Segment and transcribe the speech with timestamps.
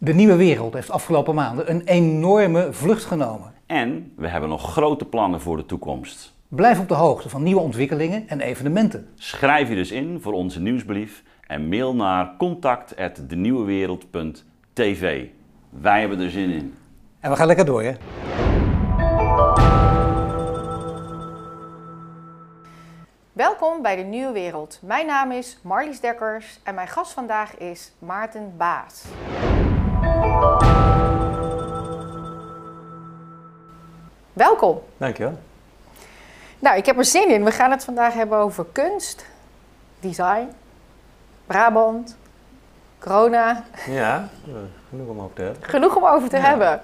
[0.00, 3.52] De nieuwe wereld heeft afgelopen maanden een enorme vlucht genomen.
[3.66, 6.34] En we hebben nog grote plannen voor de toekomst.
[6.48, 9.08] Blijf op de hoogte van nieuwe ontwikkelingen en evenementen.
[9.14, 15.26] Schrijf je dus in voor onze nieuwsbrief en mail naar contact@denieuwewereld.tv.
[15.70, 16.74] Wij hebben er zin in.
[17.20, 17.92] En we gaan lekker door, hè?
[23.32, 24.80] Welkom bij de Nieuwe Wereld.
[24.82, 29.04] Mijn naam is Marlies Dekkers en mijn gast vandaag is Maarten Baas.
[34.38, 34.82] Welkom.
[34.96, 35.38] Dankjewel.
[36.58, 37.44] Nou, ik heb er zin in.
[37.44, 39.24] We gaan het vandaag hebben over kunst,
[40.00, 40.48] design,
[41.46, 42.16] Brabant,
[42.98, 43.64] corona.
[43.86, 44.28] Ja,
[44.88, 45.62] genoeg om over te hebben.
[45.68, 46.42] Genoeg om over te Ja.
[46.42, 46.80] hebben.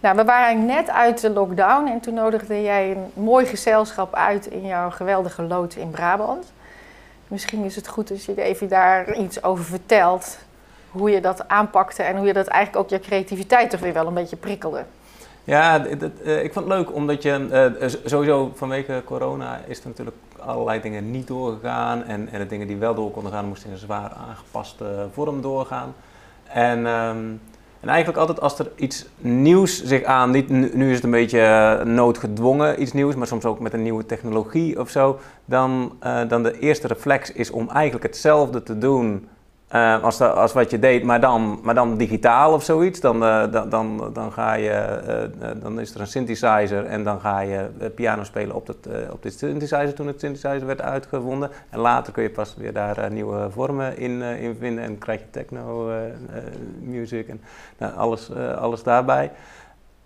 [0.00, 4.46] Nou, we waren net uit de lockdown en toen nodigde jij een mooi gezelschap uit
[4.46, 6.52] in jouw geweldige loods in Brabant.
[7.28, 10.38] Misschien is het goed als je even daar iets over vertelt.
[10.90, 14.06] Hoe je dat aanpakte en hoe je dat eigenlijk ook je creativiteit toch weer wel
[14.06, 14.84] een beetje prikkelde.
[15.44, 15.86] Ja,
[16.24, 17.46] eh, ik vond het leuk omdat je
[17.80, 22.04] eh, s- sowieso vanwege corona is er natuurlijk allerlei dingen niet doorgegaan.
[22.04, 25.40] En, en de dingen die wel door konden gaan, moesten in een zwaar aangepaste vorm
[25.42, 25.94] doorgaan.
[26.44, 27.16] En, ehm,
[27.80, 31.40] en eigenlijk altijd als er iets nieuws zich aandient, nu, nu is het een beetje
[31.40, 36.20] eh, noodgedwongen iets nieuws, maar soms ook met een nieuwe technologie of zo, dan, eh,
[36.28, 39.28] dan de eerste reflex is om eigenlijk hetzelfde te doen
[39.74, 43.00] eh, als, als wat je deed, maar dan, maar dan digitaal of zoiets.
[43.00, 47.20] Dan, eh, dan, dan, dan, ga je, eh, dan is er een synthesizer en dan
[47.20, 48.76] ga je piano spelen op, dat,
[49.10, 51.50] op dit synthesizer toen het synthesizer werd uitgevonden.
[51.70, 55.30] En later kun je pas weer daar nieuwe vormen in, in vinden en krijg je
[55.30, 55.90] techno
[56.80, 57.40] music en
[57.78, 59.30] nou, alles, alles daarbij.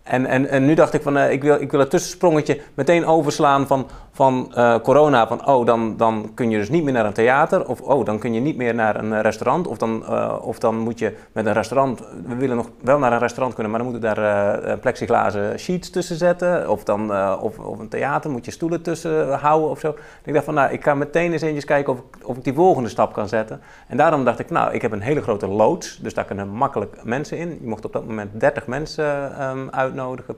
[0.09, 3.07] En, en, en nu dacht ik van, eh, ik, wil, ik wil het tussensprongetje meteen
[3.07, 5.27] overslaan van, van eh, corona.
[5.27, 7.69] Van, oh, dan, dan kun je dus niet meer naar een theater.
[7.69, 9.67] Of, oh, dan kun je niet meer naar een restaurant.
[9.67, 13.13] Of dan, eh, of dan moet je met een restaurant, we willen nog wel naar
[13.13, 16.71] een restaurant kunnen, maar dan moeten daar plexiglazen sheets tussen zetten.
[16.71, 19.95] Of, dan, of, of een theater, moet je stoelen tussen houden of zo.
[20.25, 22.55] ik dacht van, nou, ik ga meteen eens eventjes kijken of ik, of ik die
[22.55, 23.61] volgende stap kan zetten.
[23.89, 25.99] En daarom dacht ik, nou, ik heb een hele grote loods.
[26.03, 27.49] Dus daar kunnen makkelijk mensen in.
[27.49, 29.69] Je mocht op dat moment 30 mensen ehm,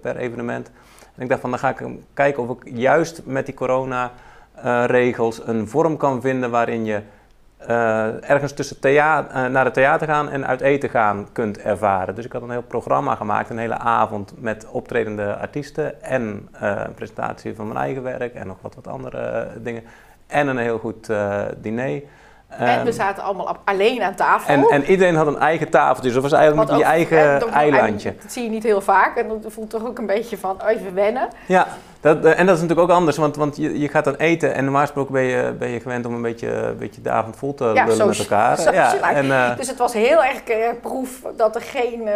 [0.00, 0.70] per evenement.
[1.16, 5.68] En ik dacht van, dan ga ik kijken of ik juist met die corona-regels een
[5.68, 7.00] vorm kan vinden waarin je
[7.66, 12.14] eh, ergens tussen thea- eh, naar het theater gaan en uit eten gaan kunt ervaren.
[12.14, 16.72] Dus ik had een heel programma gemaakt, een hele avond met optredende artiesten en eh,
[16.86, 19.82] een presentatie van mijn eigen werk en nog wat, wat andere dingen.
[20.26, 21.12] En een heel goed
[21.56, 22.02] diner.
[22.50, 24.54] En we Ehm, zaten allemaal alleen aan tafel.
[24.54, 27.40] en, en iedereen had een eigen tafeltje, dus dat was eigenlijk Wat je ook- eigen
[27.40, 28.14] dat- eilandje.
[28.22, 30.70] Dat zie je niet heel vaak en dat voelt toch ook een beetje van oh,
[30.70, 31.28] even wennen.
[31.46, 31.66] Ja,
[32.00, 34.54] dat, eh, en dat is natuurlijk ook anders, want, want je, je gaat dan eten
[34.54, 37.36] en normaal gesproken ben je, ben je gewend om een beetje, een beetje de avond
[37.36, 38.56] vol te Ja, lullen zo- met elkaar.
[38.58, 42.08] zo- ja, zo- en, eh, Dus het was heel erg eh, proef dat er geen
[42.08, 42.14] eh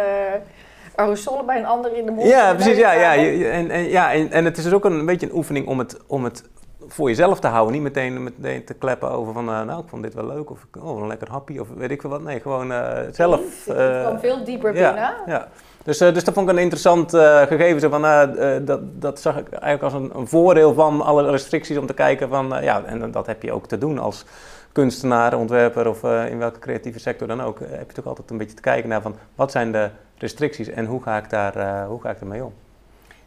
[0.95, 2.77] aerosolen bij een ander in de mond ja, precies.
[2.77, 5.35] Ja, ja, en, en, ja en, en het is dus ook een, een beetje een
[5.35, 6.43] oefening om het, om het
[6.87, 7.73] voor jezelf te houden.
[7.73, 10.67] Niet meteen, meteen te kleppen over van, eh, nou, ik vond dit wel leuk of
[10.81, 12.21] oh, een lekker happy of weet ik veel wat.
[12.21, 13.65] Nee, gewoon eh, zelf.
[13.65, 15.13] Het eh, kwam veel dieper ja, binnen.
[15.25, 15.47] Ja.
[15.83, 17.79] Dus, eh, dus dat vond ik een interessant eh, gegeven.
[17.79, 21.29] Zo van, eh, eh, dat, dat zag ik eigenlijk als een, een voordeel van alle
[21.31, 24.25] restricties om te kijken van, eh, ja, en dat heb je ook te doen als
[24.71, 27.59] kunstenaar, ontwerper of eh, in welke creatieve sector dan ook.
[27.59, 30.67] eh, heb je toch altijd een beetje te kijken naar van, wat zijn de restricties
[30.69, 32.53] en hoe ga ik daar, eh, hoe ga ik ermee om?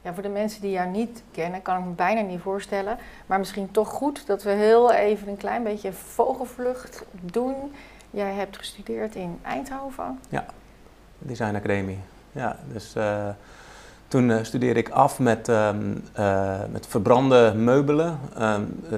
[0.08, 2.98] Ja, voor de mensen die jou niet kennen, kan ik me bijna niet voorstellen.
[3.26, 7.72] Maar misschien toch goed dat we heel even een klein beetje vogelvlucht doen.
[8.10, 10.20] Jij hebt gestudeerd in Eindhoven.
[11.18, 11.98] Design Academie.
[12.32, 13.28] Ja, dus eh,
[14.08, 15.70] toen eh, studeerde ik af met, eh,
[16.70, 18.20] met verbrande meubelen.
[18.38, 18.54] Eh,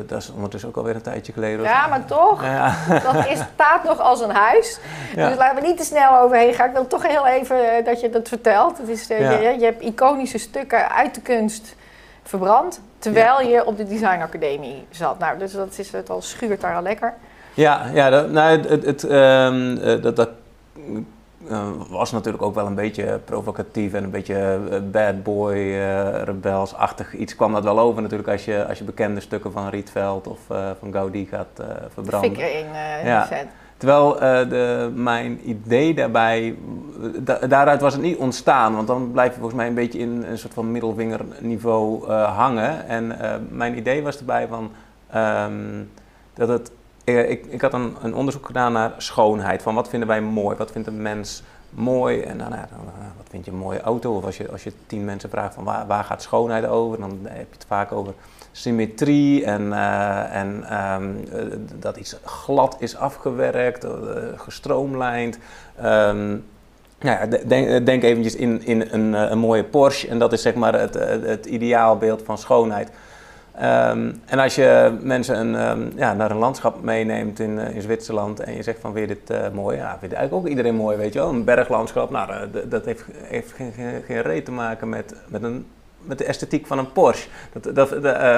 [0.07, 1.63] dat is ondertussen ook alweer een tijdje geleden.
[1.63, 2.75] Ja, maar toch, Ja,
[3.13, 4.79] dat is, staat nog als een huis.
[5.17, 5.29] Ja.
[5.29, 6.69] Dus laten we niet te snel overheen gaan.
[6.69, 8.79] Ik wil toch heel even dat je dat vertelt.
[8.79, 9.31] Het is, Ja.
[9.31, 11.77] je, je hebt iconische stukken uit de kunst
[12.23, 12.81] verbrand.
[12.99, 15.19] Terwijl je op de Design Academie zat.
[15.19, 17.15] Nou, dus dat is het al schuurt daar al lekker.
[17.55, 20.29] Ja, ja dat, nou, het, het, het, ehm, eh, dat, dat
[21.89, 27.15] was natuurlijk ook wel een beetje provocatief en een beetje eh, bad boy, eh rebelsachtig
[27.15, 30.39] iets kwam dat wel over natuurlijk als je, als je bekende stukken van Rietveld of
[30.51, 32.31] eh, van Gaudí gaat eh, verbranden.
[32.31, 33.29] Fik erin eh Ja.
[33.77, 36.57] Terwijl eh, de, mijn idee daarbij,
[37.19, 40.25] da- daaruit was het niet ontstaan, want dan blijf je volgens mij een beetje in
[40.31, 42.87] een soort van middelvingerniveau eh, hangen.
[42.89, 44.71] En eh, mijn idee was erbij van
[45.11, 45.83] ehm,
[46.35, 46.75] dat het, eh,
[47.05, 50.71] ik, ik had een, een onderzoek gedaan naar schoonheid, van wat vinden wij mooi, wat
[50.71, 52.69] vindt een mens mooi en nou, nou, eh,
[53.17, 54.17] wat vind je een mooie auto?
[54.17, 57.37] Of als je, als je tien mensen vraagt van waar, gaat schoonheid over, dan heb
[57.51, 58.13] je het vaak over
[58.53, 61.43] symmetrie en, eh, en ehm, eh,
[61.79, 63.91] dat iets glad is afgewerkt, eh,
[64.37, 65.39] gestroomlijnd.
[65.77, 66.37] Ehm,
[67.03, 70.33] Nou ja, de- denk, denk eventjes in, in een, eh, een mooie Porsche en dat
[70.33, 70.95] is zeg maar het,
[71.25, 72.91] het ideaalbeeld van schoonheid.
[73.55, 77.83] Ehm, en als je mensen een, ehm, ja, naar een landschap meeneemt in, eh, in
[77.83, 79.77] Zwitserland en je zegt van, je dit eh, mooi?
[79.77, 81.29] Ja, vindt eigenlijk ook iedereen mooi, weet je wel.
[81.29, 83.73] Een berglandschap, nou, eh, dat heeft, heeft geen,
[84.07, 85.67] geen, reet te maken met, met, een,
[86.01, 87.29] met de esthetiek van een Porsche.
[87.53, 87.91] Dat, dat,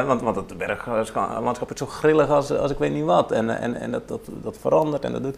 [0.07, 3.33] want, want het berglandschap is zo grillig als, als ik weet niet wat.
[3.33, 5.37] En, en, en dat, dat, dat verandert en dat doet...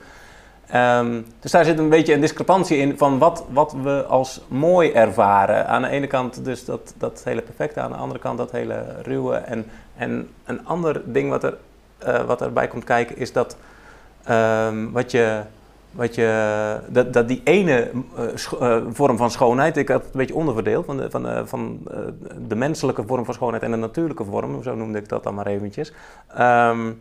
[0.66, 4.92] Ehm, dus daar zit een beetje een discrepantie in van wat, wat we als mooi
[4.92, 5.66] ervaren.
[5.66, 8.84] Aan de ene kant dus dat, dat hele perfecte, aan de andere kant dat hele
[9.02, 9.34] ruwe.
[9.34, 9.66] En,
[9.96, 11.56] en een ander ding wat, er,
[11.98, 13.56] eh, wat erbij komt kijken is dat
[14.24, 15.40] ehm, wat je,
[15.90, 18.24] wat je, dat, dat die ene eh,
[18.60, 21.88] eh, vorm van schoonheid, ik had het een beetje onderverdeeld, van, de, van, van
[22.48, 25.46] de menselijke vorm van schoonheid en de natuurlijke vorm, zo noemde ik dat dan maar
[25.46, 25.92] eventjes.
[26.28, 26.92] Ehm,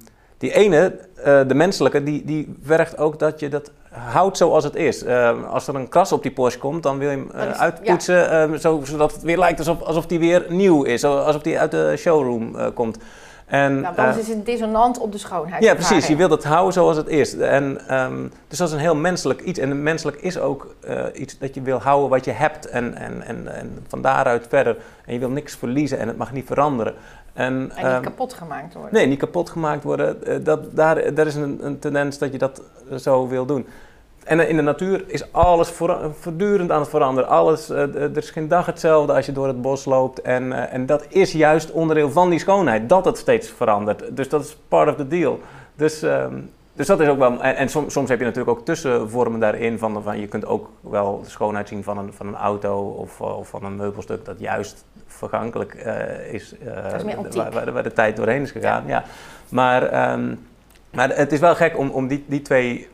[0.43, 4.75] die ene, eh, de menselijke, die, die vergt ook dat je dat houdt zoals het
[4.75, 5.03] is.
[5.03, 7.57] Eh, als er een kras op die Porsche komt, dan wil je hem eh, is-
[7.57, 11.71] uitpoetsen, zo, zodat het weer lijkt alsof, alsof die weer nieuw is, alsof die uit
[11.71, 12.97] de showroom komt.
[13.45, 15.63] En, Nou, dan is het dissonant op de schoonheid.
[15.63, 16.07] ja, precies.
[16.07, 17.37] Je wilt het houden zoals het is.
[17.37, 19.59] En, ehm, dus dat is een heel menselijk iets.
[19.59, 20.75] En menselijk is ook
[21.13, 22.65] iets dat je wil houden wat je hebt.
[22.69, 24.77] En, en, en, en van daaruit verder.
[25.05, 26.93] En je wil niks verliezen en het mag niet veranderen.
[27.33, 28.93] En, En niet ehm, kapot gemaakt worden.
[28.93, 30.23] Nee, niet kapot gemaakt worden.
[30.25, 33.65] Eh, Dat, daar, daar is een, een tendens dat je dat eh, zo wil doen.
[34.23, 37.29] En eh, in de natuur is alles voor- voortdurend aan het veranderen.
[37.29, 40.21] Alles, er is geen dag hetzelfde als je door het bos loopt.
[40.21, 44.15] En, en dat is juist onderdeel van die schoonheid, dat het steeds verandert.
[44.15, 45.39] Dus dat is part of the deal.
[45.75, 46.35] Dus, ehm,
[46.73, 47.43] dus dat is ook wel...
[47.43, 49.79] En, en soms, soms heb je natuurlijk ook tussenvormen daarin.
[49.79, 53.19] Van, van, je kunt ook wel de schoonheid zien van een, van een auto of,
[53.19, 56.55] eh, of van een meubelstuk dat juist vergankelijk eh, is.
[56.63, 58.83] Dat is meer waar, waar, waar de tijd doorheen is gegaan.
[58.87, 59.03] Ja.
[59.49, 60.35] Maar, ehm,
[60.91, 62.87] maar het is wel gek om, om die, die twee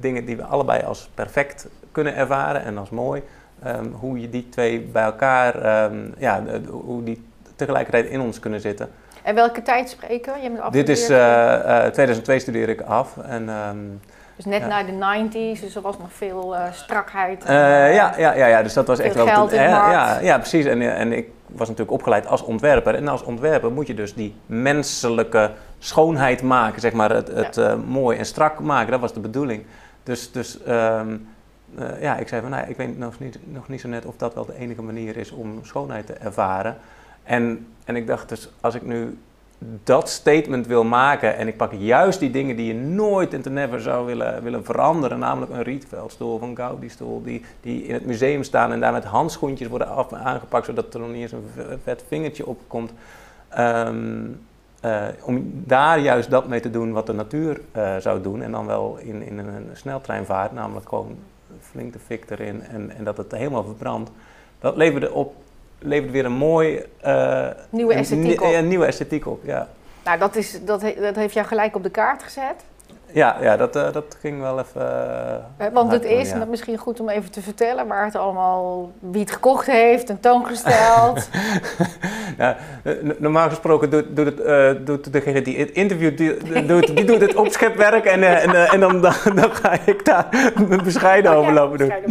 [0.00, 3.22] dingen die we allebei als perfect kunnen ervaren en als mooi,
[3.62, 7.24] ehm, hoe je die twee bij elkaar, ehm, ja, hoe die
[7.56, 8.88] tegelijkertijd in ons kunnen zitten.
[9.24, 10.42] En welke tijd spreken?
[10.42, 11.64] Je bent Dit is afgestudeerd.
[11.64, 13.76] eh, eh, 2002 studeer ik af en ehm,
[14.36, 14.66] Dus net ja.
[14.66, 14.92] na de
[15.56, 17.44] 90s, dus er was nog veel eh, strakheid.
[17.44, 19.26] en, ja, ja, ja, ja, dus dat was echt wel...
[19.26, 19.92] geld in de markt.
[19.92, 20.64] ja, ja, precies.
[20.64, 22.94] En, en ik was natuurlijk opgeleid als ontwerper.
[22.94, 27.10] En als ontwerper moet je dus die menselijke schoonheid maken, zeg maar.
[27.10, 29.64] Het, het mooi en strak maken, dat was de bedoeling.
[30.02, 31.16] Dus, dus ehm,
[31.78, 34.16] eh, ja, ik zei van, nou, ik weet nog niet, nog niet zo net of
[34.16, 36.76] dat wel de enige manier is om schoonheid te ervaren.
[37.24, 39.18] En, en ik dacht dus, als ik nu
[39.84, 43.50] dat statement wil maken en ik pak juist die dingen die je nooit in te
[43.50, 48.42] never zou willen, willen veranderen, namelijk een Rietveldstoel een Gaudi-stoel, die, die in het museum
[48.42, 51.48] staan en daar met handschoentjes worden af, aangepakt, zodat er nog niet eens een
[51.82, 52.92] vet vingertje op komt.
[53.48, 54.26] Ehm,
[54.80, 58.52] eh, om daar juist dat mee te doen wat de natuur eh, zou doen en
[58.52, 61.16] dan wel in, in een sneltreinvaart, namelijk gewoon
[61.60, 64.10] flink de fik erin en, en dat het helemaal verbrandt.
[64.58, 65.34] Dat leverde op
[65.78, 66.82] levert weer een mooi...
[67.00, 68.52] eh, Nieuwe esthetiek op.
[68.52, 69.68] een nieuwe esthetiek op, ja.
[70.04, 72.54] Nou, dat, is, dat, he- dat heeft jou gelijk op de kaart gezet.
[73.14, 74.80] Ja, ja dat, eh, dat ging wel even...
[75.58, 78.16] eh, Eh, Want het is, en dat misschien goed om even te vertellen, waar het
[78.16, 81.28] allemaal, wie het gekocht heeft, tentoongesteld.
[82.38, 82.56] Ja,
[83.18, 87.34] normaal gesproken doet, doet, het, doet degene die het interview die, doet, die doet het
[87.34, 90.26] opschepwerk en, en, en dan, dan, dan ga ik daar
[90.68, 91.88] mijn bescheiden Oh, over ja, lopen doen.
[91.88, 92.02] Nou,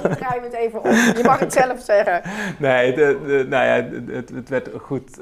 [0.00, 0.08] we
[0.42, 0.90] het even om.
[0.90, 2.22] Je mag het zelf zeggen.
[2.58, 5.18] Nee, de, de- nou ja, het, het werd goed,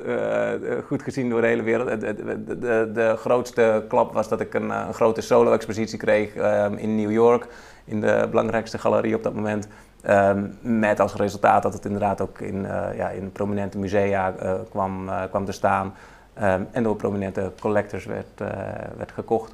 [0.86, 2.00] goed gezien door de hele wereld.
[2.00, 2.14] De,
[2.58, 7.10] de, de, grootste klap was dat ik een, een grote solo-expositie kreeg ehm, in New
[7.10, 7.46] York.
[7.84, 9.68] In de belangrijkste galerie op dat moment.
[10.02, 14.52] Ehm, met als resultaat dat het inderdaad ook in, eh, ja, in prominente musea eh,
[14.70, 15.94] kwam, eh, kwam te staan.
[16.34, 18.40] Ehm, en door prominente collectors werd,
[18.96, 19.52] werd gekocht.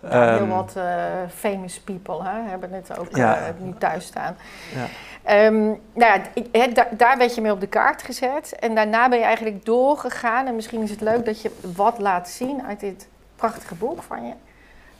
[0.00, 0.76] Nou, heel wat
[1.34, 3.38] famous people hè, hebben het ook Ja.
[3.58, 4.36] nu thuis staan.
[4.74, 5.50] Ja.
[5.50, 8.56] Nou ja, da- daar werd je mee op de kaart gezet.
[8.58, 10.46] En daarna ben je eigenlijk doorgegaan.
[10.46, 14.26] En misschien is het leuk dat je wat laat zien uit dit prachtige boek van
[14.26, 14.32] je.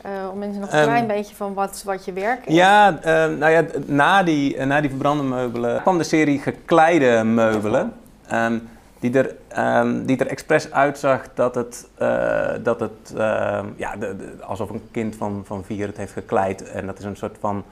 [0.03, 2.55] Eh, om mensen nog een Ehm, klein beetje van wat, wat je werk is.
[2.55, 7.25] Ja, eh, nou ja, na die, eh, na die verbrande meubelen kwam de serie gekleide
[7.25, 7.93] meubelen.
[8.29, 8.59] ehm,
[9.01, 14.17] die, er, ehm, die er expres uitzag dat het, eh, dat het ehm, ja, de,
[14.17, 16.71] de- alsof een kind van, van vier het heeft gekleid.
[16.71, 17.65] En dat is een soort van,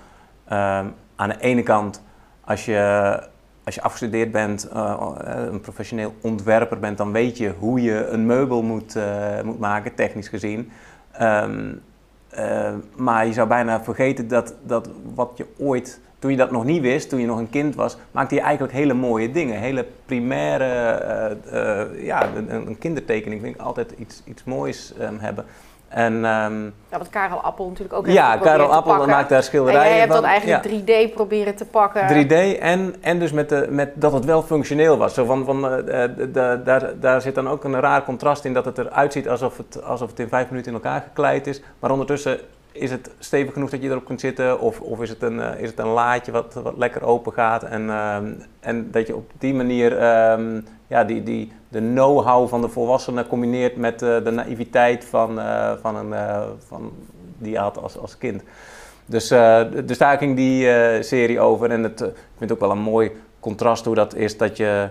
[0.49, 2.03] ehm, aan de ene kant,
[2.45, 3.21] als je,
[3.65, 4.69] als je afgestudeerd bent,
[5.51, 8.97] een professioneel ontwerper bent, dan weet je hoe je een meubel moet,
[9.45, 10.71] moet maken, technisch gezien.
[11.13, 11.73] Ehm,
[12.39, 16.65] eh, maar je zou bijna vergeten dat, dat wat je ooit, toen je dat nog
[16.65, 19.61] niet wist, toen je nog een kind was, maakte je eigenlijk hele mooie dingen.
[19.61, 25.19] Hele primaire, eh, eh, ja, een, een kindertekening vind ik altijd iets, iets moois ehm,
[25.19, 25.45] hebben.
[25.89, 29.89] En, ehm, Ja, want Karel Appel natuurlijk ook ja, Karel Appel maakt daar En schilderijen
[29.91, 30.21] jij hebt van.
[30.23, 30.71] dat eigenlijk Ja.
[30.71, 31.29] 3D, jij hebt dat Ja.
[31.31, 32.07] eigenlijk 3D proberen te pakken.
[32.09, 35.15] 3D en, en dus met, de, met dat het wel functioneel was.
[35.15, 38.65] Zo van, van, de- de- daar, daar zit dan ook een raar contrast in dat
[38.65, 41.63] het eruit ziet alsof het, alsof het in vijf minuten in elkaar gekleid is.
[41.79, 42.39] Maar ondertussen
[42.73, 45.61] is het stevig genoeg dat je erop kunt zitten of, of is, het een, eh,
[45.61, 47.63] is het een laadje wat, wat lekker open gaat.
[47.63, 48.27] En, ehm,
[48.61, 53.27] en dat je op die manier ehm, ja, die, die, de know-how van de volwassenen
[53.27, 56.93] combineert met eh, de naïviteit van, eh, van een, eh, van,
[57.39, 58.43] die je had als, als kind.
[59.07, 59.29] Dus,
[59.85, 60.69] dus daar ging die
[61.03, 61.71] serie over.
[61.71, 64.89] En het, ik vind het ook wel een mooi contrast hoe dat is dat je.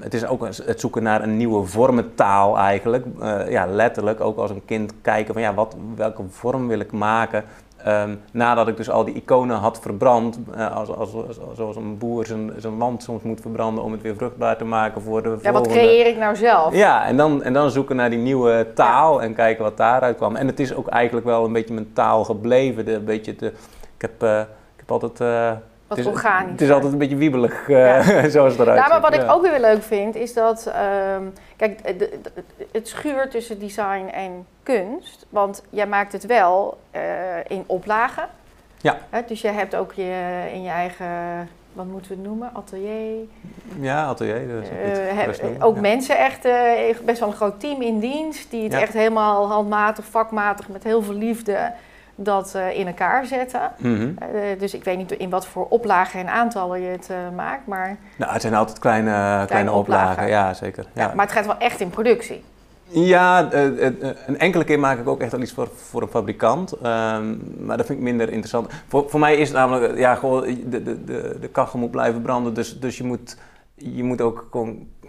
[0.00, 3.06] het is ook het zoeken naar een nieuwe vormentaal eigenlijk.
[3.48, 7.44] Ja, letterlijk ook als een kind kijken van ja, wat, welke vorm wil ik maken.
[7.84, 11.98] Ehm, nadat ik dus al die iconen had verbrand, eh, als, als, als- zoals een
[11.98, 15.28] boer zijn, zijn land soms moet verbranden om het weer vruchtbaar te maken voor de
[15.28, 15.86] Ja, wat volgende.
[15.88, 16.74] creëer ik nou zelf?
[16.74, 20.36] Ja, en dan, en dan zoeken naar die nieuwe taal en kijken wat daaruit kwam.
[20.36, 22.84] En het is ook eigenlijk wel een beetje mijn taal gebleven.
[22.84, 23.46] De, een beetje de,
[23.96, 25.20] ik, heb, eh, ik heb altijd...
[25.20, 25.50] eh,
[25.90, 26.50] Wat het is, organisch.
[26.50, 28.00] Het is altijd een beetje wiebelig, eh,
[28.34, 29.00] zoals het eruit Ja, maar ziet.
[29.02, 29.32] wat ik Ja.
[29.32, 30.66] ook weer leuk vind, is dat...
[30.66, 31.22] ehm,
[31.56, 32.42] kijk, de- de-
[32.72, 35.26] het schuurt tussen design en kunst.
[35.28, 37.00] Want jij maakt het wel eh,
[37.48, 38.24] in oplagen.
[38.78, 38.96] Ja.
[39.10, 41.06] Hè, dus je hebt ook je, in je eigen...
[41.72, 42.50] Wat moeten we het noemen?
[42.52, 43.24] Atelier.
[43.80, 44.48] Ja, atelier.
[44.48, 45.80] Dat is ook Eh, heb- ook ja.
[45.80, 46.42] mensen echt,
[47.04, 48.50] best wel een groot team in dienst.
[48.50, 48.80] Die het Ja.
[48.80, 51.72] echt helemaal handmatig, vakmatig, met heel veel liefde
[52.22, 53.60] dat eh, in elkaar zetten.
[53.76, 54.10] Mhm.
[54.18, 57.66] Eh, dus ik weet niet in wat voor oplagen en aantallen je het eh, maakt.
[57.66, 60.10] Maar, Nou, het zijn altijd kleine, kleine, oplagen.
[60.10, 60.28] oplagen.
[60.28, 60.84] Ja, zeker.
[60.92, 61.02] ja.
[61.02, 62.42] Ja, maar het gaat wel echt in productie.
[62.92, 66.02] Ja, eh, eh, eh, een enkele keer maak ik ook echt al iets voor, voor
[66.02, 66.72] een fabrikant.
[66.72, 68.70] Ehm, maar dat vind ik minder interessant.
[68.88, 71.90] Voor, voor mij is het namelijk, eh, ja, gewoon, de, de, de, de kachel moet
[71.90, 72.54] blijven branden.
[72.54, 73.36] Dus, dus je, moet,
[73.80, 74.48] je moet ook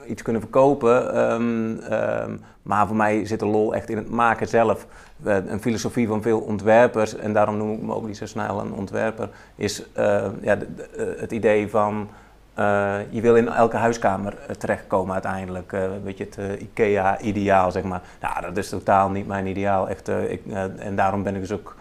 [0.07, 1.13] iets kunnen verkopen.
[1.13, 4.87] Ehm, ehm, maar voor mij zit de lol echt in het maken zelf.
[5.23, 8.59] Eh, een filosofie van veel ontwerpers, en daarom noem ik me ook niet zo snel
[8.59, 12.09] een ontwerper, is eh, ja, eh, het idee van
[13.09, 15.71] je wil in elke huiskamer terechtkomen uiteindelijk.
[15.71, 18.01] Een beetje het IKEA-ideaal, zeg maar.
[18.21, 19.89] Nou, dat is totaal niet mijn ideaal.
[19.89, 20.09] Echt,
[20.77, 21.75] en daarom ben ik dus ook,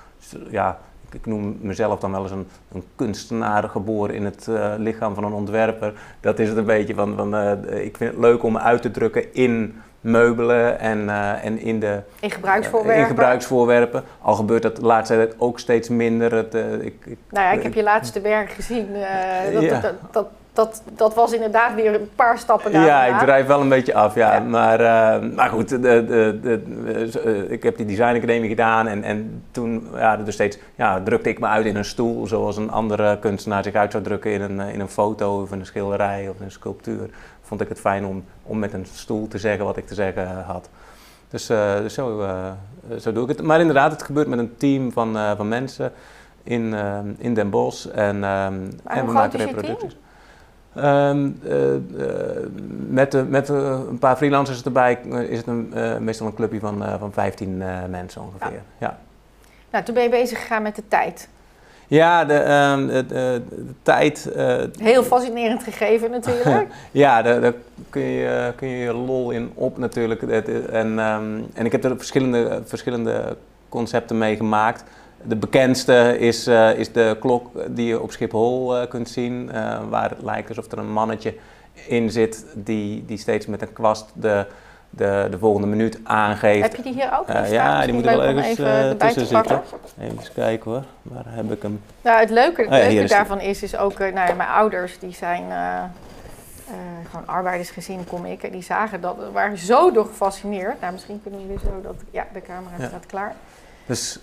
[0.50, 0.78] ja,
[1.14, 5.25] ik, noem mezelf dan wel eens een, een kunstenaar geboren in het eh, lichaam van
[5.25, 5.93] een ontwerper.
[6.21, 8.83] Dat is het een beetje van, van eh, ik vind het leuk om me uit
[8.83, 13.00] te drukken in meubelen en, eh, en in de In gebruiksvoorwerpen.
[13.02, 14.05] in gebruiksvoorwerpen.
[14.23, 16.35] Al gebeurt dat de laatste tijd ook steeds minder.
[16.35, 18.88] Het, ik, ik, Nou ja, ik heb je laatste werk gezien.
[19.52, 19.81] dat, Ja.
[19.81, 20.26] dat, dat,
[20.61, 22.85] dat, dat was inderdaad weer een paar stappen daar.
[22.85, 24.35] Ja, ik drijf wel een beetje af, ja.
[24.35, 24.40] Ja.
[24.40, 26.61] Maar, eh, maar goed, de, de, de,
[27.25, 31.40] eh, ik heb die designacademie gedaan en, en toen ja, dus steeds, ja, drukte ik
[31.40, 34.61] me uit in een stoel, zoals een andere kunstenaar zich uit zou drukken in een,
[34.61, 37.11] eh, in een foto of in een schilderij of een sculptuur.
[37.43, 40.45] Vond ik het fijn om, om met een stoel te zeggen wat ik te zeggen
[40.47, 40.69] had.
[41.29, 42.26] Dus, dus zo,
[42.99, 43.47] zo doe ik het.
[43.47, 45.93] Maar inderdaad, het gebeurt met een team van, van mensen
[46.43, 46.75] in,
[47.19, 47.87] in Den Bosch.
[47.87, 49.97] En, ehm, en we maken reproducties.
[50.75, 51.81] Ehm, eh, eh,
[52.89, 56.85] met de, met een paar freelancers erbij eh, is het een, meestal een clubje van,
[56.99, 58.61] van 15 eh, mensen ongeveer.
[58.79, 58.99] Ja,
[59.71, 61.29] Nou, toen ben je bezig gegaan met de tijd.
[61.87, 64.31] ja de, ehm, de, de- de tijd.
[64.33, 66.67] eh, Heel fascinerend gegeven natuurlijk.
[66.91, 67.53] ja, daar,
[67.91, 70.23] kun, je, kun je lol in op natuurlijk.
[70.23, 73.37] En, ehm, en ik heb er verschillende, verschillende
[73.69, 74.85] concepten mee gemaakt.
[75.23, 79.79] De bekendste is, eh, is de klok die je op Schiphol eh, kunt zien, eh,
[79.89, 81.35] waar het lijkt alsof er een mannetje
[81.87, 84.47] in zit die, die steeds met een kwast de,
[84.91, 86.62] de, de volgende minuut aangeeft.
[86.62, 87.25] Heb je die hier ook?
[87.29, 87.50] Staan?
[87.50, 89.62] ja, die moet er wel ergens even tussen zitten.
[90.00, 91.83] Even kijken hoor, waar heb ik hem?
[92.03, 94.99] Nou, het leuke, het Oh ja, leuke daarvan is, is ook, nou ja, mijn ouders,
[94.99, 95.45] die zijn
[97.11, 98.43] gewoon arbeidersgezin, kom ik.
[98.43, 100.81] En die zagen dat, waren zo door gefascineerd.
[100.81, 102.87] Nou, misschien kunnen jullie zo dat, ja, de camera Ja.
[102.89, 103.35] staat klaar.
[103.87, 104.19] Dus,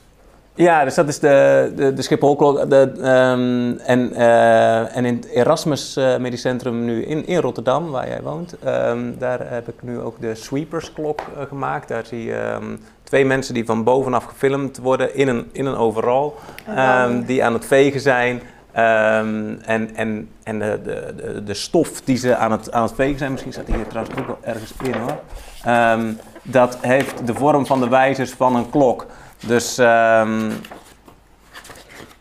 [0.58, 2.70] ja, dus dat is de, de, de Schipholklok.
[2.70, 7.92] De, ehm, en, eh, en in het Erasmus eh, Medisch Centrum nu in, in Rotterdam,
[7.92, 11.88] waar jij woont, ehm, daar heb ik nu ook de Sweepersklok eh, gemaakt.
[11.88, 15.76] Daar zie je ehm, twee mensen die van bovenaf gefilmd worden in een, in een
[15.76, 16.36] overal,
[16.66, 18.42] En dan- die aan het vegen zijn.
[18.72, 19.62] En
[19.96, 23.54] en, en de, de, de, stof die ze aan het, aan het vegen zijn, misschien
[23.54, 25.18] staat die hier trouwens ook wel ergens in hoor.
[26.42, 29.06] Dat heeft de vorm van de wijzers van een klok.
[29.46, 30.50] Dus ehm,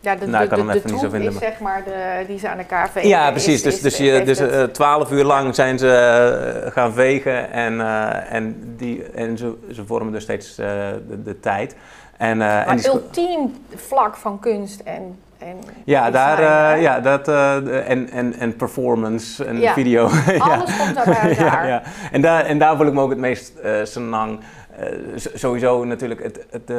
[0.00, 1.48] Ja, de, Nou, ik de, kan de, hem de even niet zo vinden, is maar-
[1.48, 3.08] zeg maar de, die ze aan elkaar vegen.
[3.08, 3.62] ja, precies.
[3.62, 5.90] Dus, is- dus, is- je, dus het- eh, twaalf uur lang zijn ze
[6.64, 11.40] eh, gaan vegen en, eh, en, die, en ze, ze vormen dus steeds de, de
[11.40, 11.76] tijd.
[12.16, 16.74] En, eh, en maar die ultiem vlak van kunst en, en ja, daar, hè?
[16.74, 19.72] ja, dat, de- en, en, en performance en Ja.
[19.72, 20.08] video.
[20.26, 20.36] Ja.
[20.38, 21.82] Alles komt daarbij uit ja, ja.
[22.12, 24.40] En, daar, en daar voel ik me ook het meest eh senang.
[25.34, 26.76] sowieso natuurlijk, het, het, eh,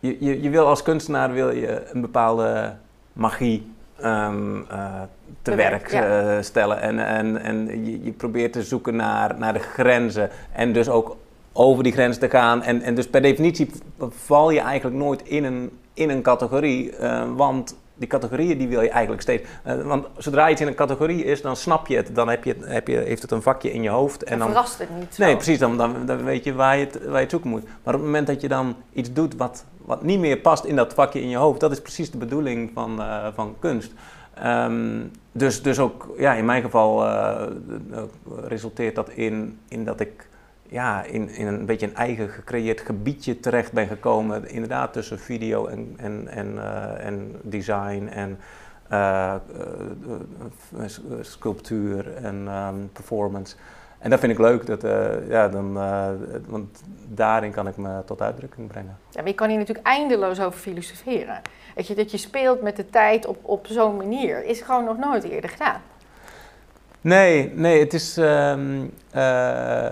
[0.00, 2.74] je, je, je wil als kunstenaar wil je een bepaalde
[3.12, 5.02] magie ehm, eh,
[5.42, 6.36] te werk ja.
[6.36, 6.80] eh, stellen.
[6.80, 10.30] En, en, en je, je probeert te zoeken naar, naar de grenzen.
[10.52, 11.16] En dus ook
[11.52, 12.62] over die grens te gaan.
[12.62, 13.70] En, en dus per definitie
[14.08, 16.96] val je eigenlijk nooit in een, in een categorie.
[16.96, 19.48] eh, want die categorieën die wil je eigenlijk steeds.
[19.84, 22.14] want zodra iets in een categorie is, dan snap je het.
[22.14, 24.22] Dan heb je, heb je, heeft het een vakje in je hoofd.
[24.22, 25.24] En En dan, verrast het niet zo.
[25.24, 25.58] Nee, precies.
[25.58, 27.64] Dan, dan, dan weet je waar je, het, waar je het zoeken moet.
[27.64, 30.76] Maar op het moment dat je dan iets doet wat, wat niet meer past in
[30.76, 33.92] dat vakje in je hoofd, dat is precies de bedoeling van, eh, van kunst.
[34.34, 37.42] Ehm, dus, dus ook, ja, in mijn geval eh,
[37.92, 38.02] eh,
[38.44, 40.28] resulteert dat in, in dat ik
[40.62, 44.50] ja, in, in een beetje een eigen gecreëerd gebiedje terecht ben gekomen.
[44.50, 46.58] Inderdaad, tussen video en, en, en,
[47.00, 48.38] en design en
[51.20, 53.56] sculptuur en ehm, performance.
[53.98, 56.08] En dat vind ik leuk, dat, eh, ja, dan, eh,
[56.46, 58.98] want daarin kan ik me tot uitdrukking brengen.
[59.10, 61.40] Ja, maar je kan hier natuurlijk eindeloos over filosoferen.
[61.74, 64.98] Weet je, dat je speelt met de tijd op, op zo'n manier, is gewoon nog
[64.98, 65.80] nooit eerder gedaan.
[67.00, 68.16] Nee, nee, het is.
[68.16, 69.90] ehm, eh,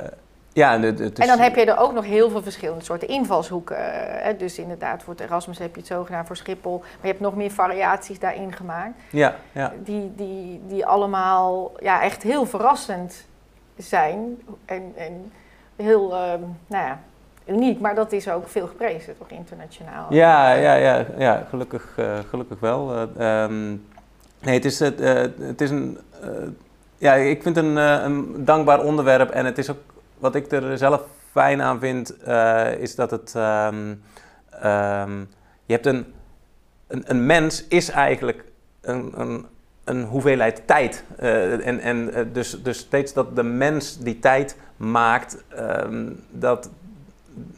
[0.53, 3.09] ja, het, het is, En dan heb je er ook nog heel veel verschillende soorten
[3.09, 3.77] invalshoeken.
[4.23, 4.37] Hè?
[4.37, 6.79] Dus inderdaad, voor het Erasmus heb je het zo gedaan voor Schiphol.
[6.79, 8.95] Maar je hebt nog meer variaties daarin gemaakt.
[9.11, 9.73] Ja, ja.
[9.85, 13.27] Die, die, die allemaal ja, echt heel verrassend
[13.77, 14.43] zijn.
[14.65, 15.33] En, en
[15.77, 17.01] heel, ehm, nou ja,
[17.47, 17.81] uniek.
[17.81, 20.15] Maar dat is ook veel geprezen, toch internationaal.
[20.15, 22.95] Ja, ja, ja, ja gelukkig, eh, gelukkig wel.
[22.95, 23.69] Eh, ehm,
[24.41, 25.99] nee, het is, het, eh, het is een.
[26.99, 29.31] ja, ik vind het een, een dankbaar onderwerp.
[29.31, 29.79] En het is ook.
[30.19, 32.27] Wat ik er zelf fijn aan vind,
[32.79, 33.35] is dat het.
[33.35, 33.95] ehm,
[35.65, 36.15] je hebt een.
[36.87, 38.45] Een, een mens is eigenlijk
[38.81, 39.47] een, een,
[39.87, 41.05] een hoeveelheid tijd.
[41.17, 46.71] Eh, en en eh, dus, dus steeds dat de mens die tijd maakt, ehm, dat,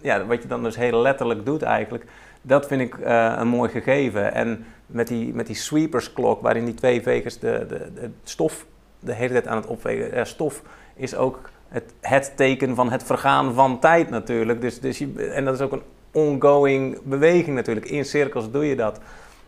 [0.01, 2.05] ja, wat je dan dus heel letterlijk doet eigenlijk,
[2.43, 4.35] dat vind ik eh, een mooi gegeven.
[4.35, 8.67] En met die, met die sweepersklok, waarin die twee vegers de, de, stof
[9.01, 10.27] de hele tijd aan het opvegen.
[10.27, 10.63] Stof
[10.95, 14.61] is ook het, het teken van het vergaan van tijd natuurlijk.
[14.61, 17.87] Dus, dus je, en dat is ook een ongoing beweging natuurlijk.
[17.87, 19.01] In cirkels doe je dat.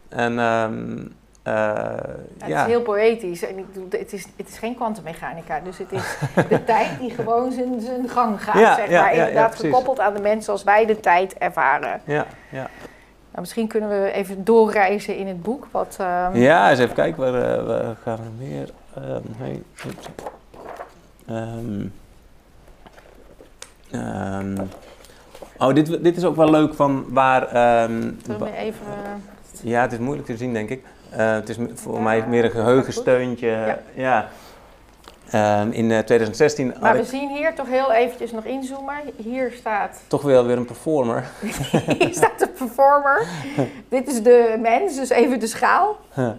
[0.09, 1.07] En ehm,
[1.43, 1.99] eh, Ja,
[2.39, 3.45] het is heel poëtisch.
[3.45, 5.61] En ik bedoel, het is, het is geen kwantummechanica.
[5.61, 6.17] Dus het is
[6.49, 8.59] de tijd die gewoon zijn, zijn gang gaat.
[8.59, 9.15] Ja, zeg maar.
[9.15, 12.01] Inderdaad gekoppeld aan de mensen zoals wij de tijd ervaren.
[12.05, 12.69] ja, ja.
[13.33, 15.67] Nou, misschien kunnen we even doorreizen in het boek.
[15.71, 18.71] Wat, ehm, Ja, eens even kijken, waar, eh, waar gaan we meer?
[21.27, 21.87] Ehm.
[23.91, 24.57] Ehm,
[25.59, 27.49] oh, dit, dit is ook wel leuk van waar...
[28.23, 28.87] we even...
[29.63, 30.85] ja, het is moeilijk te zien, denk ik.
[31.11, 33.47] Eh, het is voor mij meer een geheugensteuntje.
[33.49, 33.79] Ja.
[33.95, 34.29] Ja.
[35.31, 38.95] Ehm, in eh, 2016 had Maar we ik zien hier toch heel eventjes nog inzoomen.
[39.17, 41.25] Hier staat, toch wel weer een performer.
[41.99, 43.27] hier staat de performer.
[43.89, 45.97] Dit is de mens, dus even de schaal.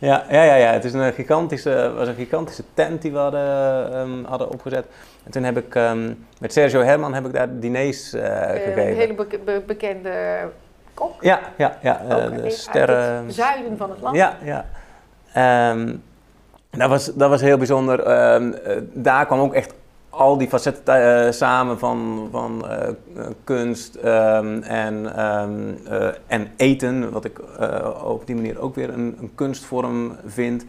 [0.00, 0.72] Ja, ja, ja, ja.
[0.72, 4.86] het is een gigantische, was een gigantische tent die we hadden, ehm, hadden opgezet.
[5.24, 8.60] En toen heb ik ehm, met Sergio Herman heb ik daar diners eh, Eh, een
[8.74, 8.96] gegeven.
[8.96, 10.12] hele be- be- bekende
[10.98, 11.22] kok.
[11.22, 12.00] Ja, ja, ja.
[12.08, 13.24] eh, Ook de sterren.
[13.26, 14.16] het zuiden van het land.
[14.16, 14.64] Ja, ja.
[15.32, 15.94] Ehm,
[16.70, 18.00] dat, was, dat was heel bijzonder.
[18.00, 19.74] Ehm, eh, daar kwam ook echt
[20.10, 22.66] al die facetten eh, samen van, van
[23.44, 25.16] kunst ehm, en,
[26.26, 27.40] en eten, wat ik
[28.04, 30.64] op die manier ook weer een, een kunstvorm vind.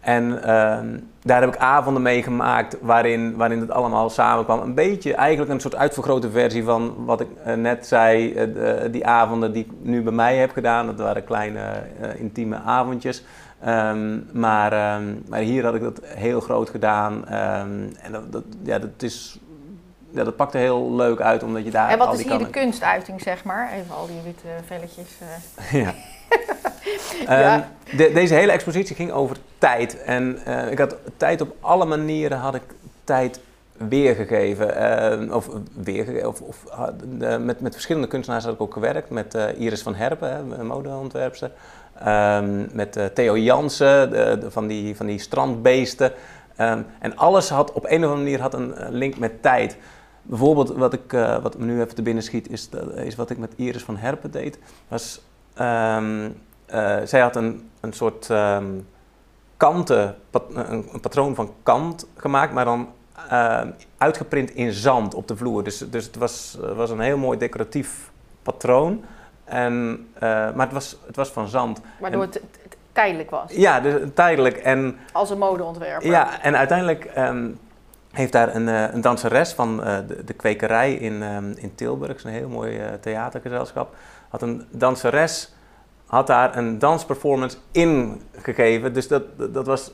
[0.00, 0.86] En ehm,
[1.22, 4.60] daar heb ik avonden mee gemaakt waarin, waarin het allemaal samenkwam.
[4.60, 8.32] Een beetje eigenlijk een soort uitvergrote versie van wat ik eh, net zei.
[8.34, 10.86] eh, de- die avonden die ik nu bij mij heb gedaan.
[10.86, 11.60] Dat waren kleine
[12.00, 13.24] eh, intieme avondjes.
[13.60, 17.26] Ehm, maar, ehm, maar hier had ik dat heel groot gedaan.
[17.28, 19.38] En dat, dat, ja, dat, is,
[20.10, 23.20] ja, dat pakte heel leuk uit omdat je daar En wat is hier de kunstuiting,
[23.20, 23.72] zeg maar?
[23.72, 25.08] Even al die witte velletjes.
[25.20, 25.72] eh.
[25.84, 25.94] Ja.
[27.40, 27.68] Ja.
[27.96, 30.02] De- deze hele expositie ging over tijd.
[30.02, 32.62] En eh, ik had tijd op alle manieren had ik
[33.04, 33.40] tijd
[33.76, 34.76] weergegeven.
[34.76, 35.48] Ehm, of
[35.82, 36.28] weergegeven.
[36.28, 36.64] Of, of,
[37.38, 39.10] met, met verschillende kunstenaars had ik ook gewerkt.
[39.10, 41.50] Met eh, Iris van Herpen, modeontwerpster.
[41.98, 46.12] Ehm, met eh, Theo Jansen, van, die, van die strandbeesten.
[46.58, 49.76] Ehm, en alles had op een of andere manier had een eh, link met tijd.
[50.22, 53.38] Bijvoorbeeld wat, ik, eh, wat me nu even te binnen schiet, is, is wat ik
[53.38, 54.58] met Iris van Herpen deed.
[54.88, 55.20] Was,
[55.54, 56.30] ehm,
[56.66, 58.28] eh, zij had een, een soort
[59.58, 60.16] kanten,
[60.54, 62.88] een, patroon van kant gemaakt, maar dan
[63.28, 65.64] ehm, uitgeprint in zand op de vloer.
[65.64, 68.10] Dus, dus het was, eh, was een heel mooi decoratief
[68.42, 69.04] patroon.
[69.44, 71.80] En, eh, maar het was, het was van zand.
[72.00, 73.52] Waardoor het, het- het tijdelijk was.
[73.52, 74.56] Ja, dus tijdelijk.
[74.56, 76.08] En Als een modeontwerper.
[76.10, 77.48] ja, en uiteindelijk ehm,
[78.10, 82.24] heeft daar een, eh, een danseres van eh, de, de kwekerij in, ehm, in Tilburg,
[82.24, 83.94] een heel mooi eh, theatergezelschap,
[84.28, 85.52] had een danseres,
[86.08, 88.92] had daar een dansperformance in gegeven.
[88.92, 89.92] Dus dat, dat, was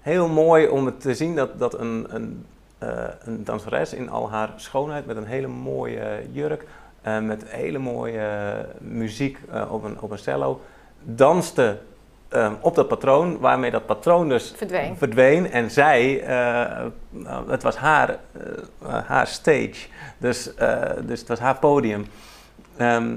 [0.00, 2.46] heel mooi om het te zien dat, dat een, een,
[2.78, 6.66] eh, een danseres in al haar schoonheid, met een hele mooie jurk,
[7.02, 10.60] eh, met hele mooie muziek eh, op, een, op een cello,
[11.02, 11.78] danste
[12.60, 14.96] op dat patroon, waarmee dat patroon dus Verdween.
[14.96, 15.50] verdween.
[15.50, 16.24] En zij,
[17.46, 18.18] het was haar,
[19.06, 19.88] haar stage,
[20.22, 22.06] dus, eh, dus het was haar podium.
[22.76, 23.16] Ehm,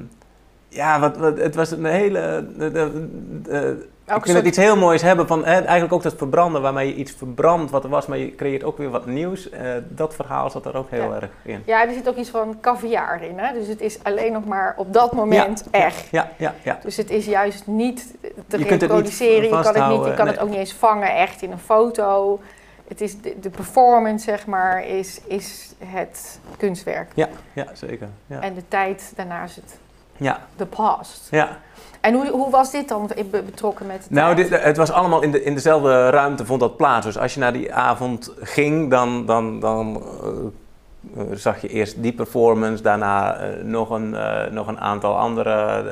[0.75, 2.45] ja, wat, wat, het was een hele.
[2.57, 6.61] de- de- Ook ik vind iets heel moois hebben van hè, eigenlijk ook dat verbranden,
[6.61, 9.49] waarmee je iets verbrandt wat er was, maar je creëert ook weer wat nieuws.
[9.49, 11.15] Eh, dat verhaal zat er ook heel Ja.
[11.15, 11.61] erg in.
[11.65, 13.37] Ja, er zit ook iets van caviar in.
[13.39, 13.53] Hè?
[13.53, 16.07] Dus het is alleen nog maar op dat moment echt.
[16.11, 16.79] Ja, ja, ja.
[16.83, 19.43] Dus het is juist niet te kunt het niet reproduceren.
[19.43, 22.39] Je kan, het, niet, je kan het ook niet eens vangen echt in een foto.
[22.87, 27.11] Het is de, de performance, zeg maar, is, is het kunstwerk.
[27.15, 28.07] Ja, ja zeker.
[28.27, 28.41] Ja.
[28.41, 29.77] En de tijd daarna is het
[30.17, 31.27] ja, the past.
[31.31, 31.57] ja.
[32.01, 35.31] En hoe, hoe was dit dan be- betrokken met Nou, dit, het was allemaal in,
[35.31, 37.05] de, in dezelfde ruimte vond dat plaats.
[37.05, 42.01] Dus als je naar die avond ging, dan, dan, dan eh, eh, zag je eerst
[42.01, 44.15] die performance, daarna eh, nog, een,
[44.51, 45.83] nog een aantal andere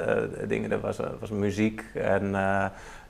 [0.47, 0.71] dingen.
[0.71, 2.65] Er was, was muziek en, eh,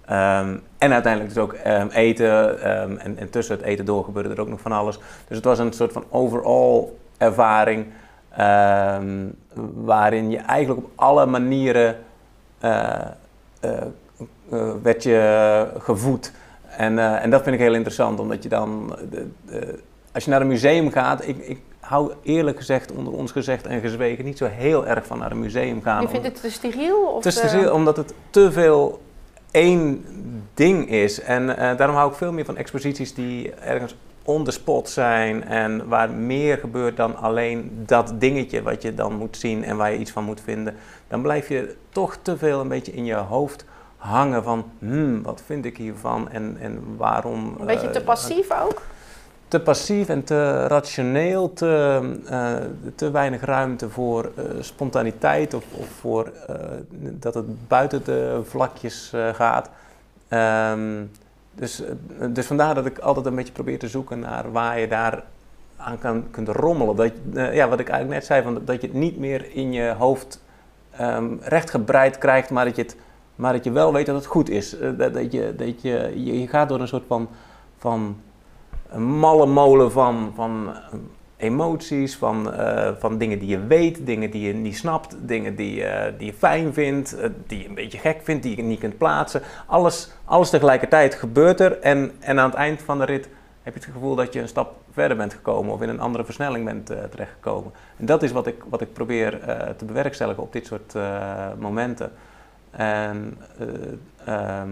[0.05, 2.61] ehm, en uiteindelijk dus ook ehm, eten.
[2.61, 4.97] ehm, en, en tussen het eten door gebeurde er ook nog van alles.
[5.27, 6.83] Dus het was een soort van overall
[7.17, 7.85] ervaring.
[8.37, 9.25] Ehm,
[9.73, 11.97] waarin je eigenlijk op alle manieren
[12.59, 12.93] eh,
[13.59, 13.71] eh,
[14.49, 16.31] eh, werd je gevoed.
[16.77, 19.79] En, en dat vind ik heel interessant, omdat je dan, de, de-
[20.13, 23.81] als je naar een museum gaat, ik, ik hou eerlijk gezegd, onder ons gezegd en
[23.81, 26.01] gezwegen, niet zo heel erg van naar een museum gaan.
[26.01, 26.97] je vindt het te steriel?
[27.05, 29.01] Of te veel, omdat het te veel
[29.51, 30.05] één
[30.53, 31.21] ding is.
[31.21, 31.45] En
[31.77, 36.11] daarom hou ik veel meer van exposities die ergens on the spot zijn en waar
[36.11, 40.11] meer gebeurt dan alleen dat dingetje wat je dan moet zien en waar je iets
[40.11, 40.75] van moet vinden.
[41.07, 43.65] Dan blijf je toch te veel een beetje in je hoofd
[43.97, 47.55] hangen van, hmm, wat vind ik hiervan en, en waarom...
[47.59, 48.81] Een beetje te eh, passief ook?
[49.47, 52.53] te passief en te rationeel, te, eh,
[52.95, 56.31] te weinig ruimte voor eh, spontaniteit of, of voor
[56.99, 59.69] dat het buiten de vlakjes gaat.
[60.27, 61.03] Ehm,
[61.55, 61.93] dus, eh,
[62.29, 65.23] dus vandaar dat ik altijd een beetje probeer te zoeken naar waar je daar
[65.77, 66.95] aan kan, kunt rommelen.
[66.95, 69.73] Dat, eh, ja, wat ik eigenlijk net zei, van, dat je het niet meer in
[69.73, 70.41] je hoofd
[70.91, 72.97] ehm, rechtgebreid krijgt, maar dat, je het,
[73.35, 74.77] maar dat je wel weet dat het goed is.
[74.77, 77.29] Eh, dat, dat je, dat je, je, je gaat door een soort van,
[77.77, 78.17] van
[78.89, 80.73] een malle molen van, van
[81.43, 85.83] emoties, van, eh, van dingen die je weet, dingen die je niet snapt, dingen die,
[85.83, 88.79] eh, die je fijn vindt, eh, die je een beetje gek vindt, die je niet
[88.79, 89.41] kunt plaatsen.
[89.65, 93.29] Alles, alles tegelijkertijd gebeurt er en, en aan het eind van de rit
[93.63, 96.25] heb je het gevoel dat je een stap verder bent gekomen of in een andere
[96.25, 97.71] versnelling bent terechtgekomen.
[97.97, 99.39] En dat is wat ik, wat ik probeer
[99.77, 100.93] te bewerkstelligen op dit soort
[101.59, 102.11] momenten.
[102.75, 103.67] En, eh,
[104.25, 104.69] ehm,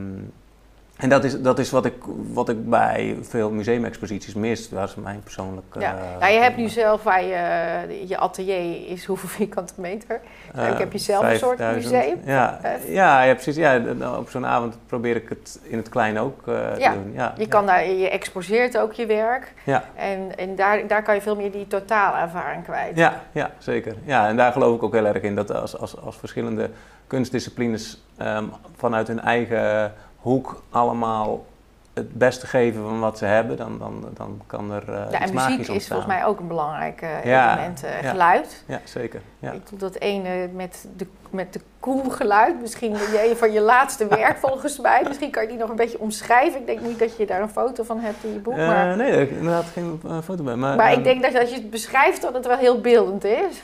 [1.02, 1.94] en dat is, dat is wat, ik,
[2.34, 4.70] wat ik bij veel museumexposities mis.
[4.70, 5.66] Dat is mijn persoonlijk...
[5.80, 5.96] Ja.
[5.98, 10.20] eh, Nou, je hebt nu zelf waar je, je atelier is hoeveel vierkante meter?
[10.56, 11.94] eh, ik heb je zelf een soort 5000.
[11.94, 12.20] museum.
[12.26, 13.56] Ja, Eh, ja, ja, precies.
[13.56, 13.82] Ja,
[14.18, 17.12] op zo'n avond probeer ik het in het klein ook eh, Ja, te doen.
[17.14, 19.54] Ja, Je, kan daar, je exposeert ook je werk.
[19.64, 19.84] Ja.
[19.96, 22.98] En, en daar, daar kan je veel meer die totale ervaring kwijt.
[22.98, 23.96] Ja, ja, zeker.
[24.04, 26.70] Ja, en daar geloof ik ook heel erg in dat als, als, als verschillende
[27.08, 31.46] kunstdisciplines ehm, vanuit hun eigen hoek allemaal
[31.94, 35.34] het beste geven van wat ze hebben, dan, dan, dan kan er eh Ja, en
[35.34, 35.98] muziek is ontstaan.
[35.98, 37.84] volgens mij ook een belangrijk eh, Ja, element.
[37.84, 38.10] eh, ja.
[38.10, 38.64] Geluid.
[38.68, 39.22] Ja, zeker.
[39.40, 39.52] Ja.
[39.52, 42.62] Ik doe dat ene met de, met de koel geluid.
[42.62, 45.04] Misschien jij van je laatste werk volgens mij.
[45.08, 46.60] Misschien kan je die nog een beetje omschrijven.
[46.60, 48.56] Ik denk niet dat je daar een foto van hebt in je boek.
[48.56, 50.56] Maar nee, heb inderdaad geen foto bij.
[50.56, 53.24] Maar, maar ehm, ik denk dat als je het beschrijft, dat het wel heel beeldend
[53.24, 53.62] is.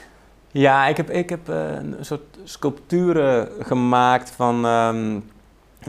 [0.52, 4.66] Ja, ik heb, ik heb een soort sculpturen gemaakt van.
[4.66, 5.20] ehm,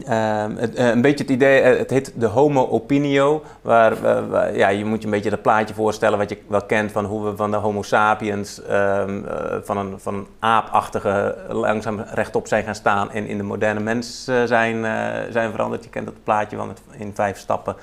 [0.05, 3.43] ehm, het, eh, een beetje het idee, eh, het heet de Homo Opinio.
[3.61, 6.61] Waar, eh, waar- ja, je moet je een beetje dat plaatje voorstellen wat je wel
[6.65, 11.35] kent van hoe we van de Homo sapiens, ehm, eh, van, een, van een aapachtige,
[11.49, 14.83] langzaam rechtop zijn gaan staan en in de moderne mens zijn,
[15.31, 15.83] zijn veranderd.
[15.83, 17.75] Je kent dat plaatje wel met, in vijf stappen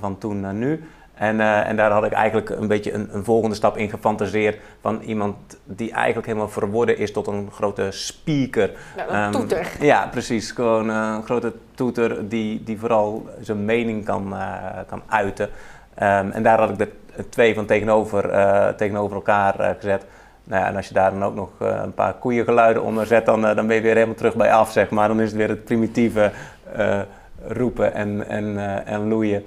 [0.00, 0.84] van toen naar nu.
[1.16, 4.58] En, eh, en daar had ik eigenlijk een beetje een, een volgende stap in gefantaseerd
[4.80, 8.70] van iemand die eigenlijk helemaal verworden is tot een grote speaker.
[8.96, 9.66] Nou, een Ehm, toeter.
[9.80, 10.50] Ja, precies.
[10.50, 14.54] Gewoon eh, een grote toeter die, die vooral zijn mening kan, eh,
[14.86, 15.48] kan uiten.
[15.94, 16.88] Ehm, en daar had ik de
[17.28, 18.30] twee van tegenover,
[18.76, 20.04] tegenover elkaar gezet.
[20.44, 23.40] Nou ja, en als je daar dan ook nog een paar koeiengeluiden onder zet, dan,
[23.40, 25.08] dan ben je weer helemaal terug bij af, zeg maar.
[25.08, 26.30] Dan is het weer het primitieve
[27.48, 29.44] roepen en, en, en loeien.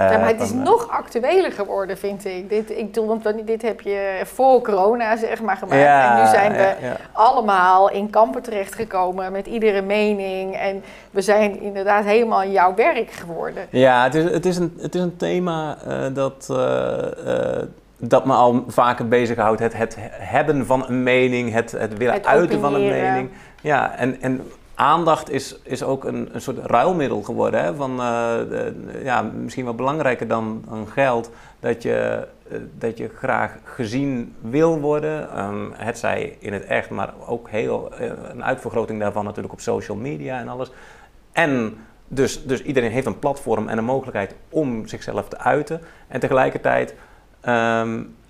[0.00, 2.48] Eh, Ja, maar het is van, eh, nog actueler geworden, vind ik.
[2.48, 5.80] Dit, ik bedoel, want dit heb je voor corona, zeg maar, gemaakt.
[5.80, 10.56] ja, en nu zijn we ja, allemaal in kampen terechtgekomen met iedere mening.
[10.56, 13.66] En we zijn inderdaad helemaal jouw werk geworden.
[13.70, 16.46] Ja, het is, het is, een, het is een thema eh, dat,
[17.98, 19.60] dat me al vaker bezighoudt.
[19.60, 23.30] Het, het hebben van een mening, het, het willen Het uiten van een mening.
[23.62, 27.62] Ja, en, en aandacht is, is ook een, een soort ruilmiddel geworden.
[27.62, 27.74] Hè?
[27.74, 31.30] Van, eh, ja, misschien wel belangrijker dan, dan geld.
[31.60, 35.30] Dat je, eh, dat je graag gezien wil worden.
[35.30, 39.60] Ehm, het zij in het echt, maar ook heel, eh, een uitvergroting daarvan natuurlijk op
[39.60, 40.70] social media en alles.
[41.32, 41.76] En
[42.08, 45.80] dus, dus iedereen heeft een platform en een mogelijkheid om zichzelf te uiten.
[46.08, 46.94] En tegelijkertijd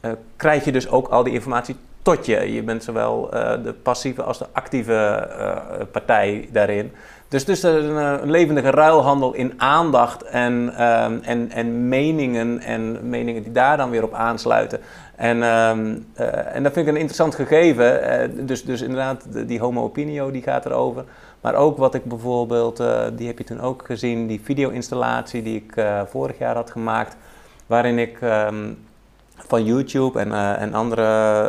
[0.00, 2.52] eh, krijg je dus ook al die informatie tot je.
[2.52, 4.94] Je bent zowel eh, de passieve als de actieve
[5.38, 5.56] eh,
[5.92, 6.92] partij daarin.
[7.28, 12.58] Dus, dus er is een, eh, levendige ruilhandel in aandacht en, ehm, en, en meningen
[12.60, 14.80] en meningen die daar dan weer op aansluiten.
[15.16, 18.46] En, ehm, eh, en dat vind ik een interessant gegeven.
[18.46, 21.04] Dus, dus inderdaad, de- die homo opinio die gaat erover.
[21.40, 22.82] Maar ook wat ik bijvoorbeeld,
[23.14, 27.16] die heb je toen ook gezien, die video-installatie die ik vorig jaar had gemaakt.
[27.66, 28.72] Waarin ik ehm,
[29.46, 31.02] van YouTube en, eh, en andere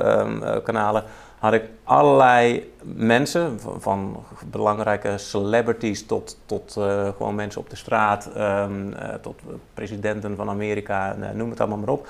[0.03, 1.03] ehm, eh, kanalen
[1.41, 8.29] had ik allerlei mensen, van, belangrijke celebrities tot, tot eh, gewoon mensen op de straat,
[8.35, 9.41] ehm, eh, tot
[9.73, 12.07] presidenten van Amerika, noem het allemaal maar op.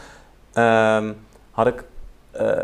[0.54, 1.14] Ehm,
[1.52, 1.84] had ik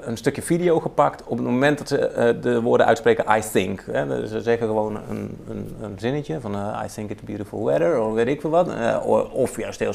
[0.01, 3.83] een stukje video gepakt op het moment dat ze eh, de woorden uitspreken I think.
[3.91, 4.07] Hè.
[4.07, 7.99] Dus Ze zeggen gewoon een, een, een zinnetje van eh, I think it's beautiful weather
[8.01, 8.67] of weet ik veel wat.
[8.69, 8.97] Eh,
[9.33, 9.93] of, juist heel,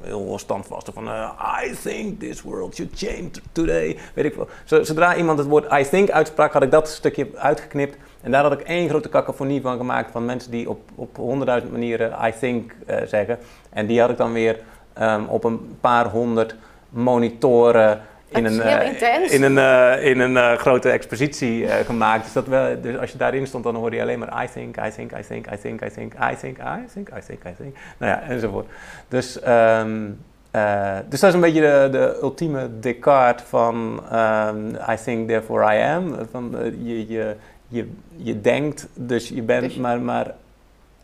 [0.00, 1.30] heel standvastig van eh,
[1.64, 3.96] I think this world should change today.
[4.14, 4.48] Weet ik veel.
[4.64, 7.96] Zo- Zodra iemand het woord I think uitsprak had ik dat stukje uitgeknipt.
[8.20, 11.72] En daar had ik één grote cacophonie van gemaakt van mensen die op, op honderdduizend
[11.72, 13.38] manieren I think eh, zeggen.
[13.70, 14.60] En die had ik dan weer
[14.92, 16.54] ehm, op een paar honderd
[16.88, 18.00] monitoren
[18.36, 22.24] in een, eh, in een, eh, in een eh, grote expositie gemaakt.
[22.24, 24.76] Dus, dat wel, dus als je daarin stond, dan hoorde je alleen maar I think,
[24.76, 27.52] I think, I think, I think, I think, I think, I think, I think, I
[27.58, 27.76] think.
[27.98, 28.66] Nou ja, enzovoort.
[29.08, 35.28] Dus, eh, dus dat is een beetje de, de ultieme Descartes van ehm, I think,
[35.28, 36.14] therefore I am.
[36.30, 37.34] Van, je, je,
[37.68, 40.34] je, je denkt, dus je bent, Dus je- maar, maar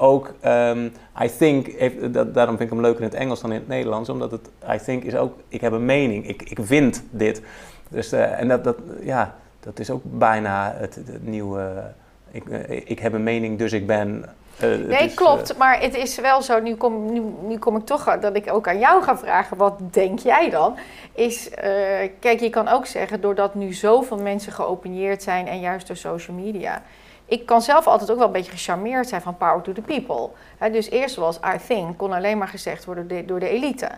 [0.01, 0.85] ook ehm,
[1.23, 3.69] I think, heeft, dat, daarom vind ik hem leuker in het Engels dan in het
[3.69, 7.43] Nederlands, omdat het I think is ook, ik heb een mening, ik, ik vind dit.
[7.89, 11.83] Dus, eh, en dat, dat, ja, dat is ook bijna het, het nieuwe,
[12.31, 14.25] ik, eh, ik heb een mening, dus ik ben.
[14.59, 15.53] eh, Nee, is, klopt.
[15.53, 18.53] eh, Maar het is wel zo, nu kom, nu, nu kom ik toch dat ik
[18.53, 20.77] ook aan jou ga vragen, wat denk jij dan?
[21.15, 21.71] Is, eh,
[22.19, 26.37] kijk, je kan ook zeggen, doordat nu zoveel mensen geopineerd zijn en juist door social
[26.37, 26.83] media.
[27.31, 30.29] Ik kan zelf altijd ook wel een beetje gecharmeerd zijn van power to the people.
[30.73, 33.89] Dus eerst was I think, kon alleen maar gezegd worden door de, door de elite.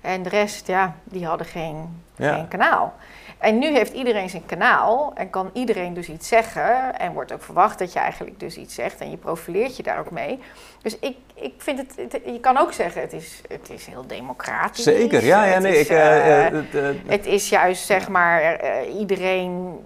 [0.00, 2.34] En de rest, ja, die hadden geen, Ja.
[2.34, 2.94] geen kanaal.
[3.38, 6.98] En nu heeft iedereen zijn kanaal en kan iedereen dus iets zeggen.
[6.98, 9.98] En wordt ook verwacht dat je eigenlijk dus iets zegt en je profileert je daar
[9.98, 10.38] ook mee.
[10.82, 14.04] Dus ik, ik vind het, het- je kan ook zeggen, het is, het is heel
[14.06, 14.82] democratisch.
[14.84, 16.54] Zeker, ja, ja, Het nee, is, ik, eh, eh,
[16.88, 19.78] eh, het, is juist, zeg maar, iedereen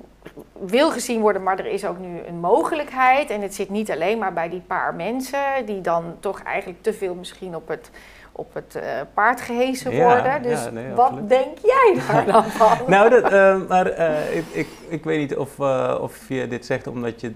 [0.53, 3.31] wil gezien worden, maar er is ook nu een mogelijkheid.
[3.31, 6.93] En het zit niet alleen maar bij die paar mensen die dan toch eigenlijk te
[6.93, 7.91] veel misschien op het,
[8.33, 8.83] op het eh,
[9.15, 10.43] paard gehezen Ja, worden.
[10.43, 12.79] Dus ja, nee, wat denk jij daar dan van?
[12.87, 15.61] nou, dat, eh, maar eh, ik, ik, ik weet niet of,
[16.01, 17.35] of je dit zegt omdat je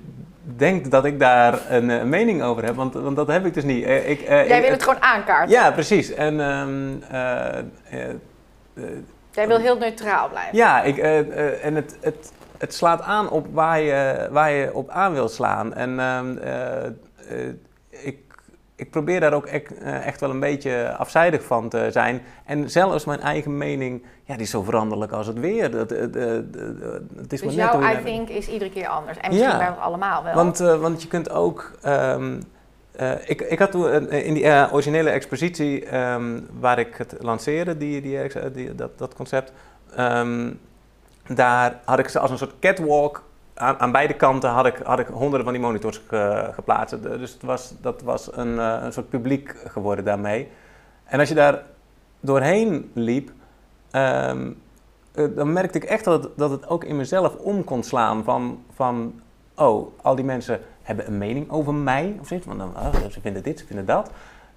[0.56, 3.86] denkt dat ik daar een mening over heb, want, want dat heb ik dus niet.
[3.86, 5.50] Ik, Jij wil het gewoon aankaarten.
[5.50, 6.14] Ja, precies.
[6.14, 8.10] En ehm, eh, eh,
[8.74, 8.84] eh,
[9.30, 10.56] Jij wil heel neutraal blijven.
[10.56, 10.98] Ja, ik,
[11.62, 15.74] en het, het, het slaat aan op waar je, waar je op aan wilt slaan.
[15.74, 16.92] En ehm, eh, eh,
[17.88, 18.18] ik,
[18.76, 22.22] ik probeer daar ook ek- eh, echt wel een beetje afzijdig van te zijn.
[22.44, 25.70] En zelfs mijn eigen mening, ja, die is zo veranderlijk als het weer.
[25.70, 26.16] Dat, het
[27.32, 29.18] is Dus maar net jouw think is iedere keer anders.
[29.18, 29.58] En misschien Ja.
[29.58, 30.34] bij ons allemaal wel.
[30.34, 31.72] want, want je kunt ook.
[31.82, 32.40] ehm,
[32.92, 38.00] eh, ik, ik had toen in die originele expositie ehm, waar ik het lanceerde, die,
[38.00, 39.52] die, dat, dat concept.
[41.34, 43.22] Daar had ik ze als een soort catwalk.
[43.54, 47.02] Aan, aan beide kanten had ik, had ik honderden van die monitors ge- geplaatst.
[47.02, 50.48] Dus het was, dat was een, eh, een soort publiek geworden daarmee.
[51.04, 51.62] En als je daar
[52.20, 53.30] doorheen liep,
[53.90, 54.50] ehm,
[55.12, 58.24] eh, dan merkte ik echt dat het, dat het ook in mezelf om kon slaan
[58.24, 59.20] van, van
[59.54, 62.46] oh, al die mensen hebben een mening over mij of zoiets.
[62.46, 64.10] Want dan, oh, ze vinden dit, ze vinden dat.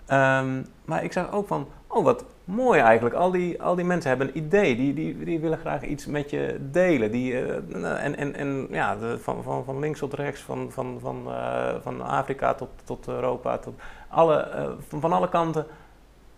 [0.06, 3.16] Ehm, maar ik zag ook van, oh wat mooi eigenlijk.
[3.16, 4.76] Al die, al die mensen hebben een idee.
[4.76, 7.12] Die, die, die willen graag iets met je delen.
[7.12, 11.24] Die, eh, en en, en ja, van, van, van links tot rechts, van, van, van,
[11.28, 13.74] eh, van Afrika tot, tot Europa, tot
[14.08, 15.66] alle, eh, van, van alle kanten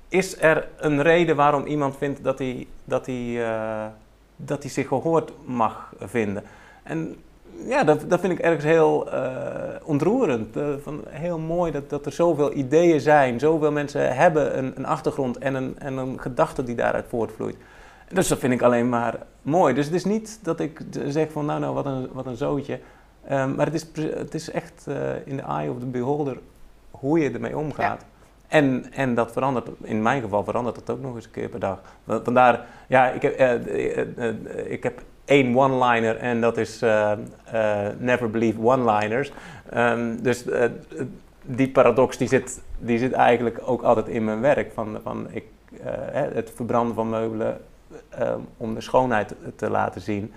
[0.08, 3.42] is er een reden waarom iemand vindt dat hij, dat hij,
[4.36, 6.44] dat hij zich gehoord mag vinden?
[6.84, 7.16] En
[7.68, 9.24] ja, dat, dat vind ik ergens heel uh,
[9.84, 10.58] ontroerend.
[10.58, 14.86] Uh, van, heel mooi dat, dat er zoveel ideeën zijn, zoveel mensen hebben een, een
[14.86, 17.56] achtergrond en een, en een gedachte die daaruit voortvloeit.
[18.08, 19.74] Dus dat vind ik alleen maar mooi.
[19.74, 22.80] Dus het is niet dat ik zeg van nou nou wat een, wat een zootje.
[23.32, 26.38] Um, maar het is, het is echt uh, in de eye of the beholder
[26.92, 28.02] hoe je ermee omgaat.
[28.02, 28.08] Ja.
[28.48, 31.60] En, en dat verandert, in mijn geval verandert dat ook nog eens een keer per
[31.60, 31.82] dag.
[32.06, 33.68] Vandaar, ja, ik heb,
[34.68, 36.80] ik heb één one-liner en dat is
[38.00, 39.32] never believe one-liners.
[39.76, 40.46] Um, dus
[41.42, 44.72] die paradox die zit, die zit eigenlijk ook altijd in mijn werk.
[44.74, 45.46] Van, van ik,
[46.34, 47.62] het verbranden van meubelen
[48.20, 50.34] um, om de schoonheid te laten zien.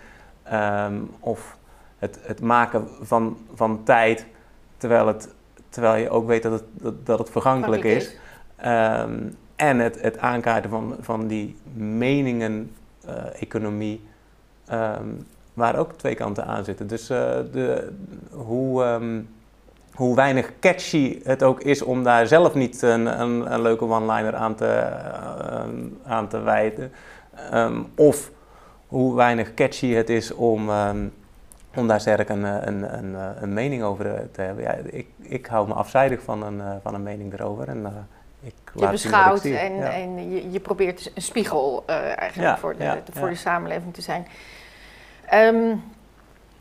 [0.53, 1.57] Um, of
[1.99, 4.27] het, het maken van, van tijd
[4.77, 5.35] terwijl, het,
[5.69, 8.17] terwijl je ook weet dat het, dat, dat het vergankelijk is.
[8.67, 14.07] Um, en het, het aankaarten van, van die meningen-economie,
[14.73, 14.93] uh,
[15.55, 16.87] waar ook twee kanten aan zitten.
[16.87, 17.19] Dus uh,
[17.53, 17.93] de,
[18.31, 19.01] hoe,
[19.99, 24.35] hoe weinig catchy het ook is om daar zelf niet een, een, een leuke one-liner
[24.35, 24.87] aan te,
[25.51, 26.93] uh, aan te wijten.
[27.55, 28.31] Um, of
[28.87, 31.13] hoe weinig catchy het is om, um,
[31.77, 34.65] om daar sterk een, een, een, een, mening over te hebben.
[34.65, 37.69] Ja, ik, ik hou me afzijdig van een, van een mening erover.
[37.69, 37.89] En, uh,
[38.41, 39.91] ik je beschouwt en, ja.
[39.91, 44.03] en je, je, probeert een spiegel eigenlijk ja, voor, de, ja, voor de samenleving te
[44.03, 44.27] zijn.
[45.35, 45.83] Um,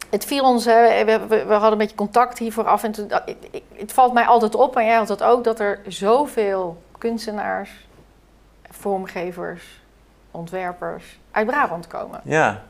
[0.10, 2.84] het viel ons, we, we, we, hadden een beetje contact hier vooraf.
[2.84, 3.12] En toen,
[3.73, 7.88] het valt mij altijd op, en jij had dat ook, dat er zoveel kunstenaars,
[8.69, 9.82] vormgevers,
[10.32, 12.21] ontwerpers uit Brabant komen.
[12.23, 12.63] Ja.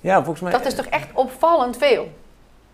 [0.00, 0.52] Ja, volgens mij...
[0.52, 2.10] Dat is toch echt opvallend veel?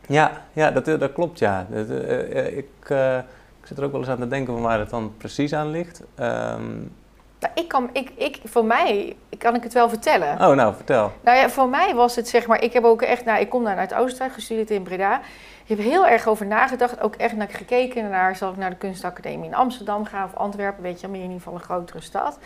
[0.07, 1.67] Ja, ja dat, dat klopt, ja.
[1.71, 3.17] Dat, uh, ik, uh,
[3.61, 5.71] ik zit er ook wel eens aan te denken van waar het dan precies aan
[5.71, 6.03] ligt.
[6.21, 6.93] Um...
[7.41, 10.33] Nou, ik kan, ik, ik, voor mij kan ik het wel vertellen.
[10.33, 11.13] Oh, nou, vertel.
[11.21, 13.65] Nou ja, voor mij was het zeg maar, ik heb ook echt, nou, ik kom
[13.65, 15.21] daar uit Oostenrijk, gestudeerd in Breda.
[15.67, 18.77] Ik heb heel erg over nagedacht, ook echt naar gekeken naar, zal ik naar de
[18.77, 22.39] kunstacademie in Amsterdam gaan of Antwerpen, weet je, maar in ieder geval een grotere stad.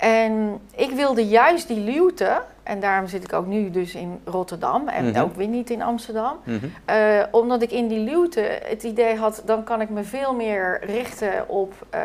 [0.00, 4.88] En ik wilde juist die luwte, en daarom zit ik ook nu dus in Rotterdam
[4.88, 5.22] en mm -hmm.
[5.22, 6.36] ook weer niet in Amsterdam.
[6.44, 6.96] Mm -hmm.
[6.96, 10.80] uh, omdat ik in die luwte het idee had, dan kan ik me veel meer
[10.84, 12.00] richten op uh,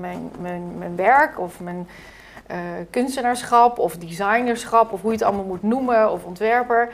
[0.00, 1.88] mijn, mijn, mijn werk of mijn
[2.50, 2.56] uh,
[2.90, 6.88] kunstenaarschap of designerschap of hoe je het allemaal moet noemen of ontwerper.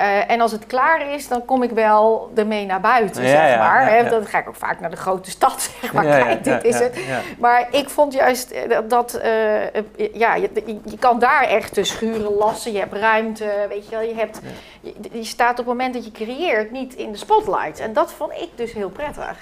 [0.00, 3.50] Uh, en als het klaar is, dan kom ik wel ermee naar buiten, ja, zeg
[3.50, 4.10] ja, maar.
[4.10, 6.04] Dan ga ik ook vaak naar de grote stad, zeg maar.
[6.04, 6.98] Kijk, dit is het.
[7.38, 8.54] Maar ik vond juist
[8.88, 10.50] dat, uh, ja, je,
[10.84, 12.72] je, kan daar echt de schuren lassen.
[12.72, 14.00] Je hebt ruimte, weet je wel.
[14.00, 14.40] Je, hebt,
[14.80, 17.80] je, je staat op het moment dat je creëert niet in de spotlight.
[17.80, 19.36] En dat vond ik dus heel prettig.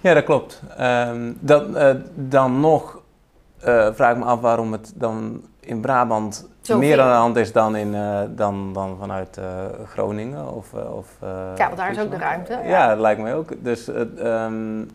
[0.00, 0.62] Ja, dat klopt.
[0.80, 1.76] Um, dan,
[2.14, 2.97] dan nog
[3.94, 7.52] vraag ik me af waarom het dan in Brabant Zo meer aan de hand is
[7.52, 9.44] dan, in, uh, dan, dan vanuit uh,
[9.86, 10.54] Groningen.
[10.54, 11.16] Of, of,
[11.56, 12.52] ja, want daar is ook de ruimte.
[12.52, 13.64] Ja, ja dat lijkt mij ook.
[13.64, 14.90] Dus, um,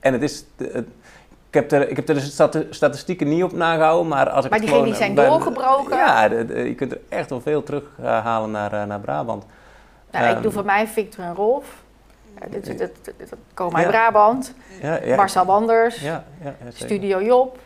[0.00, 0.44] en het is.
[0.56, 0.86] Het,
[1.48, 4.60] ik heb, er, ik heb er de statistieken niet op nagehouden, maar als ik Maar
[4.60, 5.96] diegenen die zijn bij, doorgebroken?
[5.96, 9.44] Ja, de, de, je kunt er echt wel veel terughalen naar, naar Brabant.
[10.10, 11.82] Nou, um, ik doe voor mij Victor en Rolf.
[12.50, 13.88] Dat, dat, dat, dat komen uit.
[13.88, 14.54] Brabant.
[14.82, 16.00] Ja, ja, Marcel Wanders.
[16.00, 16.24] Ja,
[16.68, 17.58] Studio Job.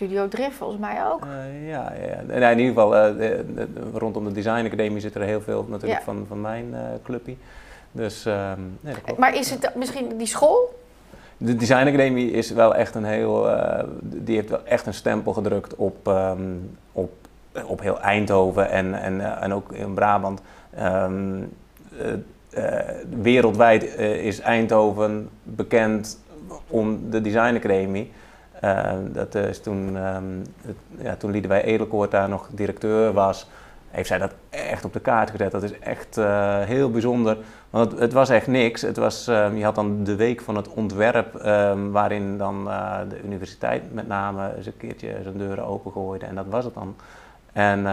[0.00, 1.24] Studio Drift volgens mij ook.
[1.24, 1.92] Uh, ja,
[2.28, 2.50] ja.
[2.50, 5.98] In ieder geval uh, de, de, rondom de Design Academie zit er heel veel natuurlijk
[5.98, 6.04] ja.
[6.04, 7.34] van, van mijn uh, clubje.
[7.92, 10.78] Dus, um, nee, maar is het misschien die school?
[11.36, 13.48] De Design Academie is wel echt een heel,
[14.02, 17.12] die heeft wel echt een stempel gedrukt op, um, op,
[17.64, 20.40] op heel Eindhoven en, en, en ook in Brabant.
[20.82, 21.52] Um,
[23.22, 26.18] wereldwijd is Eindhoven bekend
[26.66, 28.12] om de Design Academie.
[28.64, 33.48] Uh, dat is toen, um, het, ja, toen Edelkoort daar nog directeur was,
[33.88, 35.50] heeft zij dat echt op de kaart gezet.
[35.50, 36.16] Dat is echt
[36.64, 37.36] heel bijzonder.
[37.70, 38.82] Want het, was echt niks.
[38.82, 42.64] Het was, um, je had dan de week van het ontwerp, um, waarin dan
[43.08, 46.26] de universiteit met name eens een keertje zijn deuren opengooide.
[46.26, 46.96] En dat was het dan.
[47.52, 47.86] En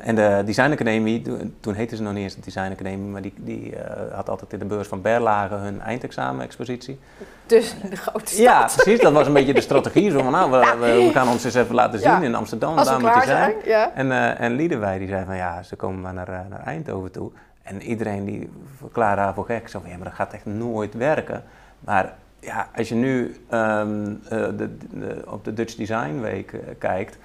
[0.00, 1.22] en de Design Academie,
[1.60, 3.80] toen heette ze nog niet eens de Design Academie, maar die, die uh,
[4.12, 6.98] had altijd in de beurs van Berlage hun eindexamen-expositie.
[7.46, 8.38] Dus de grote stad.
[8.38, 9.00] Ja, precies.
[9.00, 10.10] Dat was een beetje de strategie.
[10.10, 12.22] Zo van, nou, we, we, we gaan ons eens even laten zien ja.
[12.22, 13.26] in Amsterdam, daar moet je zijn.
[13.26, 13.92] zijn ja.
[13.94, 17.10] En, uh, en Liedewij die zei van, ja, ze komen maar naar, uh, naar Eindhoven
[17.12, 17.30] toe.
[17.62, 19.68] En iedereen die verklaarde haar voor gek.
[19.68, 21.42] Zo van, ja, maar dat gaat echt nooit werken.
[21.80, 27.18] Maar ja, als je nu um, de, de, op de Dutch Design Week kijkt...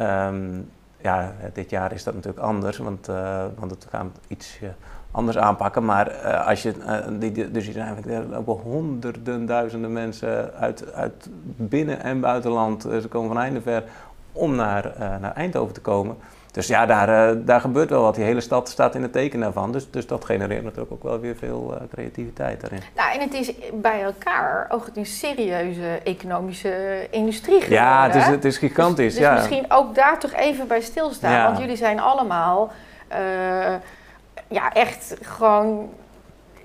[0.00, 0.70] Um,
[1.02, 4.58] ja, dit jaar is dat natuurlijk anders, want, uh, want het gaat iets
[5.10, 5.84] anders aanpakken.
[5.84, 12.02] Maar eh, als je, uh, die, dus er lopen honderden, duizenden mensen uit, uit binnen-
[12.02, 12.82] en buitenland.
[12.82, 13.84] Ze komen van einde ver
[14.32, 16.16] om naar, naar Eindhoven te komen.
[16.52, 18.14] Dus ja, daar, daar gebeurt wel wat.
[18.14, 19.72] Die hele stad staat in het teken daarvan.
[19.72, 22.80] Dus, dus dat genereert natuurlijk ook wel weer veel creativiteit daarin.
[22.96, 27.78] Nou, en het is bij elkaar ook een serieuze economische industrie geworden.
[27.78, 29.14] Ja, het is, het is gigantisch.
[29.14, 29.34] Dus, dus ja.
[29.34, 31.32] misschien ook daar toch even bij stilstaan.
[31.32, 31.44] Ja.
[31.44, 32.70] Want jullie zijn allemaal
[34.48, 35.90] ja, echt gewoon.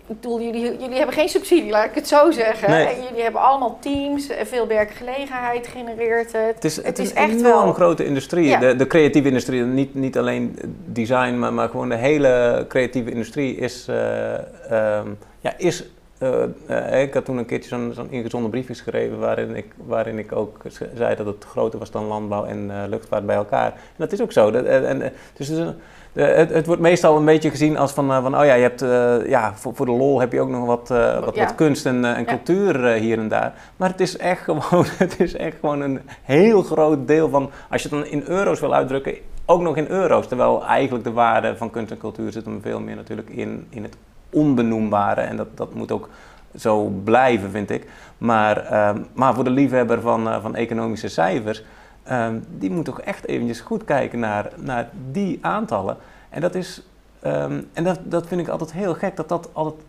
[0.08, 2.70] Ik bedoel, jullie, jullie hebben geen subsidie, laat ik het zo zeggen.
[2.70, 2.88] Nee.
[3.10, 6.56] Jullie hebben allemaal teams, veel werkgelegenheid genereert het.
[6.56, 8.48] Het is, het, Het is is een echt wel- grote industrie.
[8.48, 8.60] Ja.
[8.60, 13.56] De, de creatieve industrie, niet, niet alleen design, maar, maar gewoon de hele creatieve industrie
[13.56, 13.88] is.
[13.88, 14.34] eh,
[14.72, 15.08] ehm,
[15.40, 15.84] ja, is
[16.18, 20.20] eh, eh, ik had toen een keertje zo'n zo'n ingezonden briefje geschreven waarin ik, waarin
[20.20, 20.58] ik ook
[20.96, 23.66] zei dat het groter was dan landbouw en eh, luchtvaart bij elkaar.
[23.72, 24.52] En dat is ook zo.
[24.52, 25.00] Dat, en,
[25.34, 25.76] dus het, is een-
[26.24, 28.82] het, het wordt meestal een beetje gezien als van, eh, van oh ja, je hebt,
[28.82, 31.44] eh, ja voor, voor de lol heb je ook nog wat, eh, wat, Ja.
[31.44, 33.54] wat kunst en, eh, en cultuur eh, hier en daar.
[33.78, 37.82] Maar het is echt gewoon, het is echt gewoon een heel groot deel van, als
[37.82, 39.14] je het dan in euro's wil uitdrukken,
[39.46, 40.28] ook nog in euro's.
[40.28, 43.84] Terwijl eigenlijk de waarde van kunst en cultuur zit hem veel meer natuurlijk in, in
[43.84, 43.96] het
[44.30, 45.22] onbenoembare.
[45.22, 46.10] En dat, dat moet ook
[46.58, 47.88] zo blijven, vind ik.
[48.18, 51.64] Maar, ehm, maar voor de liefhebber van, eh, van economische cijfers,
[52.06, 55.98] ehm, die moet toch echt eventjes goed kijken naar, naar die aantallen.
[56.30, 56.82] En dat is,
[57.20, 59.82] ehm, en dat, dat vind ik altijd heel gek, dat dat altijd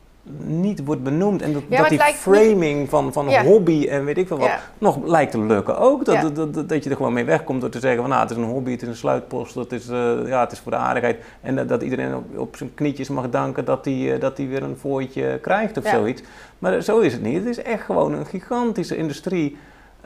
[0.45, 1.43] niet wordt benoemd.
[1.43, 3.43] En dat, die niet- framing van, van Ja.
[3.45, 4.61] hobby en weet ik veel wat, Ja.
[4.79, 6.05] nog lijkt te lukken ook.
[6.05, 8.31] Dat, dat, dat, dat je er gewoon mee wegkomt door te zeggen van nou, het
[8.31, 10.79] is een hobby, het is een sluitpost, het is, eh, ja, het is voor de
[10.79, 11.25] aardigheid.
[11.41, 14.63] En dat, dat iedereen op, op zijn knietjes mag danken dat hij eh, dat weer
[14.63, 16.23] een fooitje krijgt of zoiets.
[16.59, 17.37] Maar zo is het niet.
[17.37, 19.57] Het is echt gewoon een gigantische industrie.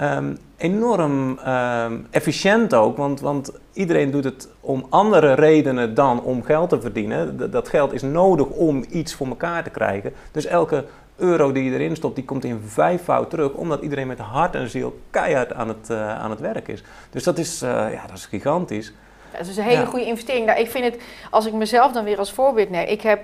[0.01, 6.43] Ehm, enorm ehm, efficiënt ook, want, want iedereen doet het om andere redenen dan om
[6.43, 7.37] geld te verdienen.
[7.37, 10.13] D- dat geld is nodig om iets voor elkaar te krijgen.
[10.33, 10.85] Dus elke
[11.17, 14.69] euro die je erin stopt, die komt in vijfvoud terug, omdat iedereen met hart en
[14.69, 16.83] ziel keihard aan het, eh, aan het werk is.
[17.11, 18.93] Dus dat is, eh, ja, dat is gigantisch.
[19.31, 19.87] Het is een hele Ja.
[19.87, 20.47] goede investering.
[20.47, 20.97] Nou, ik vind het,
[21.31, 22.87] als ik mezelf dan weer als voorbeeld neem.
[22.89, 23.21] Ik heb,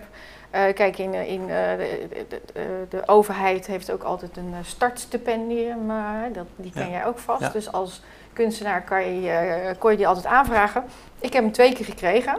[0.74, 5.90] kijk, in, in eh, de, de, de, de overheid heeft ook altijd een eh, startstipendium.
[5.90, 5.96] eh,
[6.32, 6.90] dat, die ken Ja.
[6.90, 7.40] jij ook vast.
[7.42, 7.48] Ja.
[7.48, 8.02] Dus als
[8.32, 10.84] kunstenaar kan je, eh, kon je die altijd aanvragen.
[11.20, 12.36] Ik heb hem twee keer gekregen.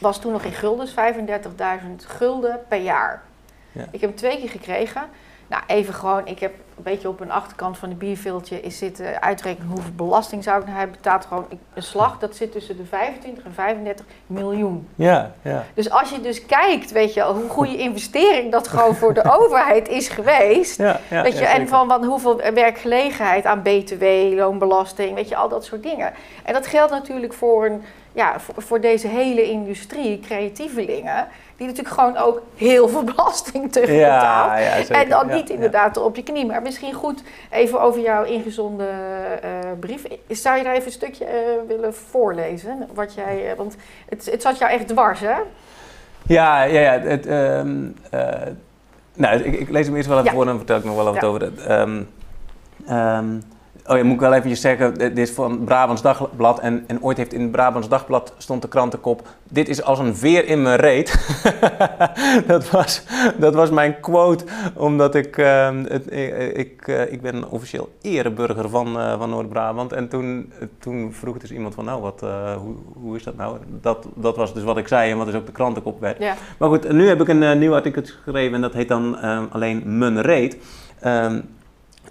[0.00, 3.22] Was toen nog in guldens, 35.000 gulden per jaar.
[3.72, 3.82] Ja.
[3.90, 5.02] Ik heb hem twee keer gekregen.
[5.46, 9.22] Nou, even gewoon, ik heb een beetje op een achterkant van de bierviltje is zitten
[9.22, 10.96] uitrekenen hoeveel belasting zou ik nou hebben.
[10.96, 14.88] betaalt gewoon een slag, dat zit tussen de 25 en 35 miljoen.
[14.94, 15.64] Ja, ja.
[15.74, 19.88] Dus als je dus kijkt, weet je, hoe goede investering dat gewoon voor de overheid
[19.88, 20.78] is geweest.
[20.78, 24.04] ja, ja Weet je, ja, en van wat, hoeveel werkgelegenheid aan BTW,
[24.36, 26.12] loonbelasting, weet je, al dat soort dingen.
[26.44, 27.82] En dat geldt natuurlijk voor, een,
[28.12, 31.26] ja, voor, voor deze hele industrie, creatievelingen,
[31.56, 34.50] die natuurlijk gewoon ook heel veel belasting terugbetaalt.
[34.50, 34.94] Ja, ja, zeker.
[34.94, 35.54] En dan niet ja.
[35.54, 36.46] inderdaad op je knie.
[36.46, 38.86] Maar misschien goed even over jouw ingezonde
[39.42, 39.50] eh,
[39.80, 40.04] brief.
[40.28, 41.34] Zou je daar even een stukje eh,
[41.66, 42.88] willen voorlezen?
[42.94, 43.76] Wat jij, eh, want
[44.08, 45.36] het, het zat jou echt dwars, hè?
[46.26, 47.00] Ja, ja, ja.
[47.00, 48.52] Het, ehm, eh,
[49.14, 51.12] nou, ik, ik lees hem eerst wel even voor en dan vertel ik nog wel
[51.12, 51.40] wat over.
[51.40, 52.02] Het, ehm,
[52.86, 53.40] ehm,
[53.86, 57.16] oh ja, moet ik wel eventjes zeggen, dit is van Brabants Dagblad en, en ooit
[57.16, 60.76] heeft in het Brabants Dagblad stond de krantenkop, dit is als een veer in mijn
[60.76, 61.36] reet.
[62.46, 63.02] dat, was,
[63.36, 68.68] dat was mijn quote, omdat ik, ehm, het, ik, ik, eh, ik ben officieel ereburger
[68.68, 72.74] van, eh, van Noord-Brabant en toen, toen vroeg dus iemand van, nou, wat, eh, hoe,
[72.92, 73.58] hoe is dat nou?
[73.80, 76.18] Dat, dat was dus wat ik zei en wat dus ook de krantenkop werd.
[76.18, 76.34] Ja.
[76.58, 79.98] Maar goed, nu heb ik een nieuw artikel geschreven en dat heet dan ehm, alleen
[79.98, 80.56] Mijn Reet.
[81.00, 81.40] Ehm,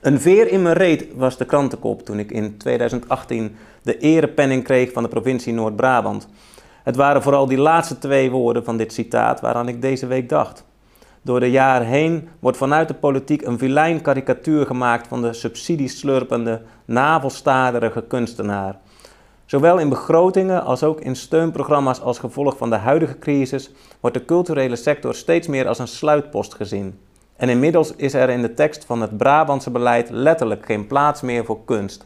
[0.03, 4.91] een veer in mijn reet was de krantenkop toen ik in 2018 de erepenning kreeg
[4.91, 6.27] van de provincie Noord-Brabant.
[6.83, 10.65] Het waren vooral die laatste twee woorden van dit citaat waaraan ik deze week dacht.
[11.21, 16.61] Door de jaren heen wordt vanuit de politiek een vilijn karikatuur gemaakt van de subsidieslurpende,
[16.85, 18.79] navelstaderige kunstenaar.
[19.45, 24.25] Zowel in begrotingen als ook in steunprogramma's als gevolg van de huidige crisis wordt de
[24.25, 26.99] culturele sector steeds meer als een sluitpost gezien.
[27.43, 31.45] En inmiddels is er in de tekst van het Brabantse beleid letterlijk geen plaats meer
[31.45, 32.05] voor kunst.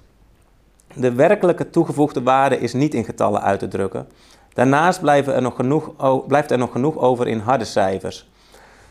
[0.94, 4.08] De werkelijke toegevoegde waarde is niet in getallen uit te drukken.
[4.54, 5.92] Daarnaast er nog genoeg,
[6.28, 8.30] blijft er nog genoeg over in harde cijfers.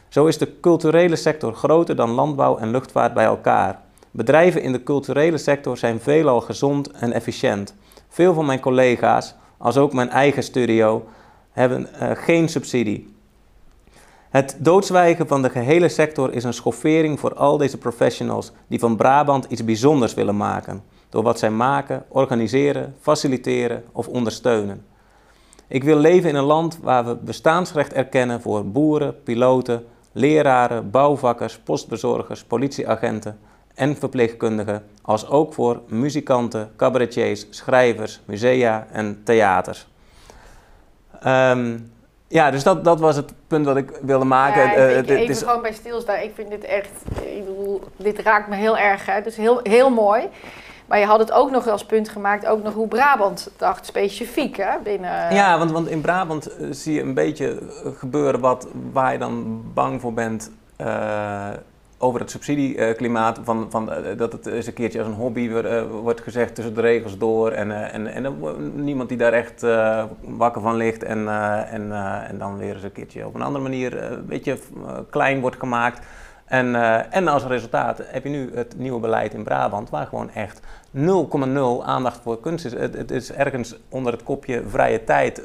[0.08, 3.80] Zo is de culturele sector groter dan landbouw en luchtvaart bij elkaar.
[4.10, 7.74] Bedrijven in de culturele sector zijn veelal gezond en efficiënt.
[8.08, 11.06] Veel van mijn collega's, als ook mijn eigen studio,
[11.52, 13.15] hebben eh, geen subsidie.
[14.36, 18.96] Het doodzwijgen van de gehele sector is een schoffering voor al deze professionals die van
[18.96, 24.84] Brabant iets bijzonders willen maken, door wat zij maken, organiseren, faciliteren of ondersteunen.
[25.68, 31.58] Ik wil leven in een land waar we bestaansrecht erkennen voor boeren, piloten, leraren, bouwvakkers,
[31.58, 33.38] postbezorgers, politieagenten
[33.74, 39.86] en verpleegkundigen, als ook voor muzikanten, cabaretiers, schrijvers, musea en theaters.
[41.20, 41.78] Ehm,
[42.28, 44.62] ja, dus dat, dat was het punt wat ik wilde maken.
[44.62, 46.20] Ja, ik, Eh, ik, even is- gewoon bij stilstaan.
[46.20, 46.90] Ik vind dit echt,
[47.24, 49.06] ik bedoel, dit raakt me heel erg.
[49.06, 49.20] Hè.
[49.22, 50.28] Dus heel, heel mooi.
[50.86, 54.56] Maar je had het ook nog als punt gemaakt, ook nog hoe Brabant dacht, specifiek
[54.56, 55.34] hè, binnen...
[55.34, 59.18] Ja, want, want in Brabant eh, zie je een beetje eh, gebeuren wat, waar je
[59.18, 60.50] dan bang voor bent
[62.06, 63.40] over het subsidieklimaat.
[63.42, 66.54] Van, van, eh, dat het eens een keertje als een hobby wordt, eh, wordt gezegd
[66.54, 67.50] tussen de regels door.
[67.50, 68.36] En, eh, en, en
[68.74, 69.66] niemand die daar echt
[70.20, 71.02] wakker van ligt.
[71.02, 71.28] En,
[71.68, 71.92] en,
[72.28, 74.58] en dan weer eens een keertje op een andere manier een beetje
[75.10, 76.06] klein wordt gemaakt.
[76.44, 76.74] En,
[77.10, 81.84] en als resultaat heb je nu het nieuwe beleid in Brabant, waar gewoon echt 0,0
[81.84, 82.72] aandacht voor kunst is.
[82.72, 85.42] Het, het is ergens onder het kopje vrije tijd,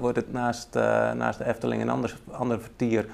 [0.00, 0.74] wordt het naast,
[1.14, 3.06] naast de Efteling en ander, ander vertier,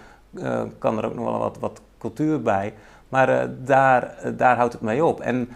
[0.78, 2.74] kan er ook nog wel wat, wat cultuur bij.
[3.08, 5.20] Maar eh, daar, eh, daar houdt het mee op.
[5.20, 5.48] En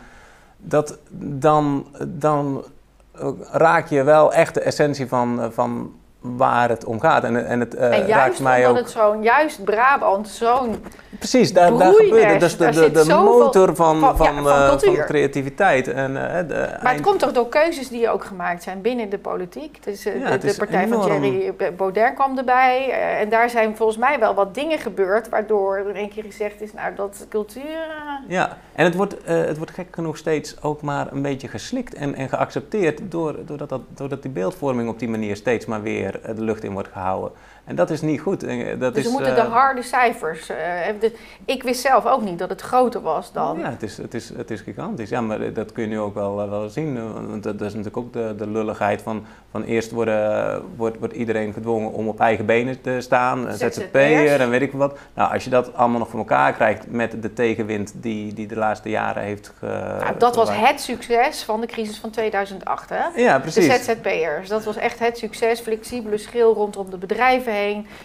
[0.57, 0.99] dat,
[1.39, 2.65] dan, dan
[3.13, 5.95] eh, raak je wel echt de essentie van, van
[6.37, 7.25] waar het om gaat.
[7.25, 8.77] En, en het eh, en raakt mij ook...
[8.77, 10.85] het zo'n, juist Brabant, zo'n
[11.19, 12.41] Precies, daar, daar gebeurt het.
[12.41, 15.89] Dat is de, de, de motor van, van- van, ja, van eh, van creativiteit.
[15.89, 19.19] En, eh, de Maar het komt toch door keuzes die ook gemaakt zijn binnen de
[19.19, 19.85] politiek.
[19.85, 21.01] Dus, Ja, de, partij van.
[21.01, 22.91] Thierry Baudet kwam erbij.
[23.21, 25.29] en daar zijn volgens mij wel wat dingen gebeurd...
[25.29, 27.87] waardoor er een keer gezegd is, nou, dat cultuur...
[28.29, 32.15] Ja, en het wordt, het wordt gek genoeg steeds ook maar een beetje geslikt en,
[32.15, 36.43] en geaccepteerd door, doordat, dat, doordat die beeldvorming op die manier steeds maar weer de
[36.43, 37.33] lucht in wordt gehouden.
[37.67, 38.43] En dat is niet goed.
[38.43, 40.49] Eh, dat dus is, we moeten eh, de harde cijfers...
[40.49, 40.57] eh,
[41.01, 43.59] de- ik wist zelf ook niet dat het groter was dan...
[43.59, 45.09] Ja, het is, het, is, het is gigantisch.
[45.09, 47.13] Ja, maar dat kun je nu ook wel, wel zien.
[47.29, 51.53] Want dat, is natuurlijk ook de, de lulligheid van, van eerst worden, wordt, wordt iedereen
[51.53, 53.47] gedwongen om op eigen benen te staan.
[53.53, 54.99] ZZP'er en weet ik wat.
[55.15, 58.57] Nou, als je dat allemaal nog voor elkaar krijgt met de tegenwind die, die de
[58.57, 63.23] laatste jaren heeft ge, Nou, dat was het succes van de crisis van 2008, hè?
[63.23, 63.75] Ja, De precies.
[63.75, 65.61] ZZP'ers, dat was echt het succes.
[65.61, 67.55] Flexibele schil rondom de bedrijven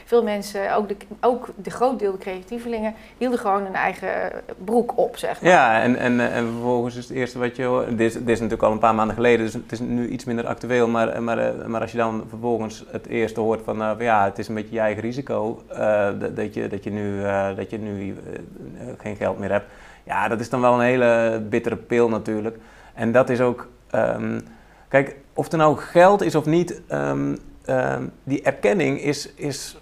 [0.05, 4.31] Veel mensen, ook de, ook de groot deel creatievelingen, hielden gewoon hun eigen
[4.65, 5.51] broek op, zeg maar.
[5.51, 7.97] Ja, en, en, eh, en vervolgens is het eerste wat je hoort.
[7.97, 10.87] Dit, is- natuurlijk al een paar maanden geleden, dus het is nu iets minder actueel.
[10.87, 14.39] Maar, maar, eh, maar als je dan vervolgens het eerste hoort van, eh, ja, het
[14.39, 17.77] is een beetje je eigen risico eh, dat, je, dat je nu, eh, dat je
[17.77, 19.65] nu eh, geen geld meer hebt.
[20.03, 22.57] Ja, dat is dan wel een hele bittere pil natuurlijk.
[22.93, 24.39] En dat is ook, ehm,
[24.87, 27.35] kijk, of er nou geld is of niet, ehm,
[27.65, 29.77] ehm, die erkenning is, is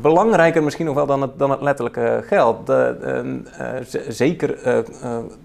[0.00, 2.66] belangrijker misschien nog wel dan het, dan het letterlijke geld.
[2.66, 4.84] De, ehm, eh, zeker eh, eh,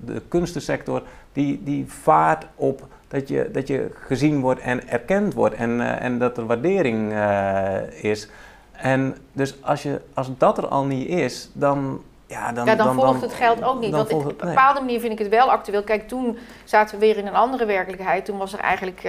[0.05, 1.01] de kunstensector,
[1.33, 6.19] die, die vaart op dat je, dat je gezien wordt en erkend wordt en, en
[6.19, 7.13] dat er waardering
[8.01, 8.29] is.
[8.71, 12.01] En dus als, je, als dat er al niet is, dan...
[12.27, 13.91] Ja, dan, ja, dan, volgt het geld ook niet.
[13.91, 14.55] dan Want op een nee.
[14.55, 15.83] bepaalde manier vind ik het wel actueel.
[15.83, 18.25] Kijk, toen zaten we weer in een andere werkelijkheid.
[18.25, 19.01] Toen was er eigenlijk...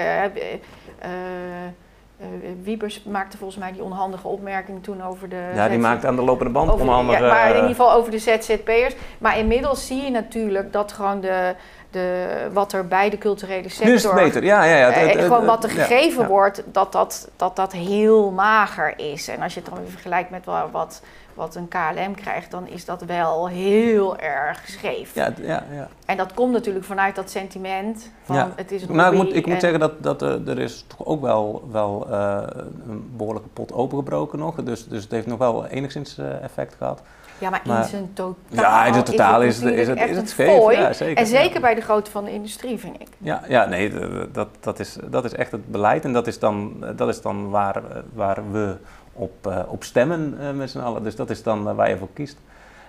[2.63, 5.51] Wiebers maakte volgens mij die onhandige opmerking toen over de...
[5.55, 7.23] Ja, die ZZ maakt aan de lopende band andere...
[7.25, 8.95] ja, maar in eh, ieder geval over de ZZP'ers.
[9.19, 11.55] Maar inmiddels zie je natuurlijk dat gewoon de,
[11.91, 13.87] de, wat er bij de culturele sector...
[13.87, 14.87] nu is het beter, ja, ja, ja.
[14.87, 16.29] het- Eh, het- het- gewoon wat er gegeven ja.
[16.29, 19.29] wordt, dat dat, dat dat heel mager is.
[19.29, 21.03] En als je het dan weer vergelijkt met wa- wat,
[21.35, 25.15] wat een KLM krijgt, dan is dat wel heel erg scheef.
[25.15, 25.89] Ja, ja, ja.
[26.07, 28.51] En dat komt natuurlijk vanuit dat sentiment van Ja.
[28.57, 30.85] het is een Nou, ik moet, ik moet en- zeggen dat, dat eh, er is
[30.97, 32.43] toch ook wel, wel eh,
[32.89, 34.55] een behoorlijke pot opengebroken nog.
[34.63, 37.03] Dus, dus het heeft nog wel enigszins eh, effect gehad.
[37.39, 40.17] Ja, maar, maar- in zijn totaal, Ja, in het totaal is het, is het, is
[40.17, 40.73] het scheef.
[40.73, 41.17] Ja, zeker.
[41.17, 41.61] En zeker Ja.
[41.61, 43.09] bij de grootte van de industrie, vind ik.
[43.19, 43.93] Ja, ja nee,
[44.33, 46.05] dat, dat, is, dat is echt het beleid.
[46.05, 47.83] En dat is dan, dat is dan waar,
[48.15, 48.77] waar we
[49.13, 51.03] op, eh, op stemmen eh, met z'n allen.
[51.03, 52.37] Dus dat is dan eh, waar je voor kiest.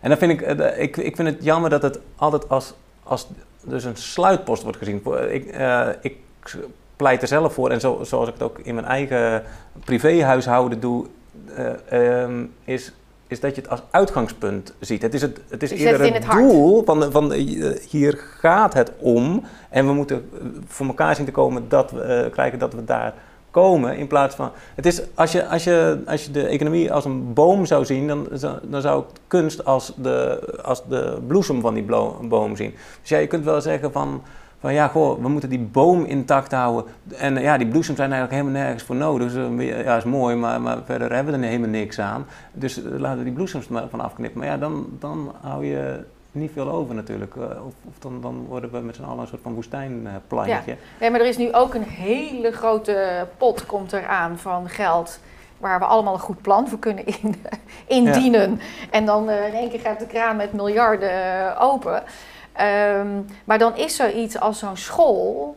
[0.02, 0.42] En dan vind ik,
[0.78, 3.28] ik, ik vind het jammer dat het altijd als, als
[3.62, 5.02] dus een sluitpost wordt gezien.
[5.30, 5.56] Ik,
[6.02, 6.18] ik
[6.96, 9.44] pleit er zelf voor, en zo, zoals ik het ook in mijn eigen
[9.84, 11.06] privéhuishouden doe,
[11.56, 12.92] eh, ehm, is,
[13.28, 15.02] is dat je het als uitgangspunt ziet.
[15.02, 17.32] Het is, het, het is eerder het doel van, van
[17.90, 19.44] hier gaat het om.
[19.70, 20.30] En we moeten
[20.68, 23.14] voor elkaar zien te komen dat we krijgen dat we daar
[23.54, 23.98] komen.
[23.98, 24.52] In plaats van.
[24.76, 28.08] Het is, als, je, als, je, als je de economie als een boom zou zien,
[28.08, 28.28] dan,
[28.64, 31.86] dan zou ik kunst als de, als de bloesem van die
[32.22, 32.74] boom zien.
[33.02, 34.22] Dus ja, je kunt wel zeggen van.
[34.60, 36.92] Van ja, goh, we moeten die boom intact houden.
[37.18, 39.34] En ja, die bloesems zijn eigenlijk helemaal nergens voor nodig.
[39.34, 42.26] Dus eh, ja, is mooi, maar, maar verder hebben we er helemaal niks aan.
[42.54, 44.40] Dus eh, laten we die bloesems maar van afknippen.
[44.40, 46.04] Maar ja, dan, dan hou je
[46.34, 47.36] niet veel over natuurlijk.
[47.36, 50.78] Eh, Of, of dan, dan worden we met z'n allen een soort van woestijnplantje.
[51.00, 55.20] Nee, maar er is nu ook een hele grote pot komt eraan van geld.
[55.58, 57.36] Waar we allemaal een goed plan voor kunnen in,
[58.00, 58.60] indienen.
[58.92, 62.04] En dan eh, in één keer gaat de kraan met miljarden eh, open.
[62.54, 63.08] Ehm,
[63.44, 65.56] maar dan is zoiets als zo'n school.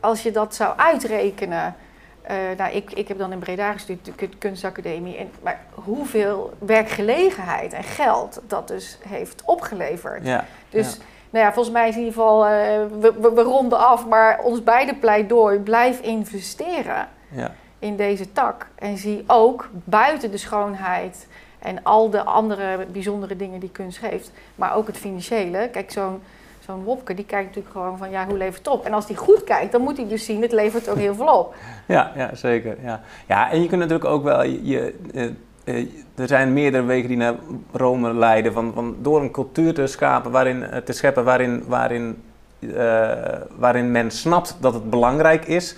[0.00, 1.74] als je dat zou uitrekenen.
[2.24, 5.16] Eh, nou, ik, ik heb dan in Breda gestudeerd, de kun- kunstacademie.
[5.16, 10.26] En, maar hoeveel werkgelegenheid en geld dat dus heeft opgeleverd.
[10.26, 11.02] Ja, Dus ja.
[11.30, 12.50] nou ja, volgens mij is in ieder geval, eh,
[13.00, 17.54] we, we, we ronden af, maar ons beide pleidooi, blijf investeren ja.
[17.78, 18.66] in deze tak.
[18.74, 21.26] En zie ook buiten de schoonheid
[21.58, 25.68] en al de andere bijzondere dingen die kunst geeft, maar ook het financiële.
[25.72, 26.22] Kijk, zo'n
[26.64, 28.84] zo'n Wopke, die kijkt natuurlijk gewoon van, ja, hoe levert het op?
[28.84, 31.38] En als die goed kijkt, dan moet hij dus zien, het levert ook heel veel
[31.38, 31.54] op.
[31.86, 32.76] Ja, ja, zeker.
[32.82, 33.00] Ja.
[33.26, 34.42] ja, en je kunt natuurlijk ook wel.
[34.42, 35.24] Je, eh,
[35.64, 37.34] eh, er zijn meerdere wegen die naar
[37.72, 38.52] Rome leiden.
[38.52, 42.22] Van, van door een cultuur te, schapen waarin, eh, te scheppen waarin, waarin,
[43.56, 45.76] waarin men snapt dat het belangrijk is.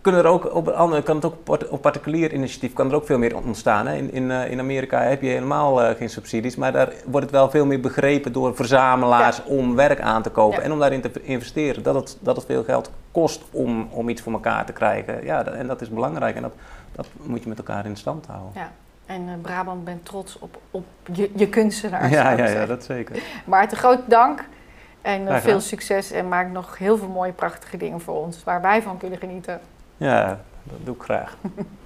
[0.00, 1.34] Kunnen er ook op een andere kan het ook
[1.70, 3.86] op particulier initiatief kan er ook veel meer ontstaan.
[3.86, 3.94] Hè?
[3.96, 7.30] In, in, eh, in Amerika heb je helemaal eh, geen subsidies, maar daar wordt het
[7.34, 10.64] wel veel meer begrepen door verzamelaars om werk aan te kopen Ja.
[10.64, 11.82] en om daarin te investeren.
[11.82, 15.24] Dat het, dat het veel geld kost om, om iets voor elkaar te krijgen.
[15.24, 16.54] Ja, dat- en dat is belangrijk en dat,
[16.92, 18.50] dat moet je met elkaar in stand houden.
[18.54, 18.70] Ja.
[19.06, 22.10] En eh, Brabant bent trots op, op je, je kunstenaars.
[22.12, 23.22] Ja, ja, ja, dat zeker.
[23.44, 24.44] Maarten, groot dank.
[25.02, 28.82] En veel succes en maak nog heel veel mooie, prachtige dingen voor ons, waar wij
[28.82, 29.60] van kunnen genieten.
[30.00, 31.36] Ja, dat doe ik graag.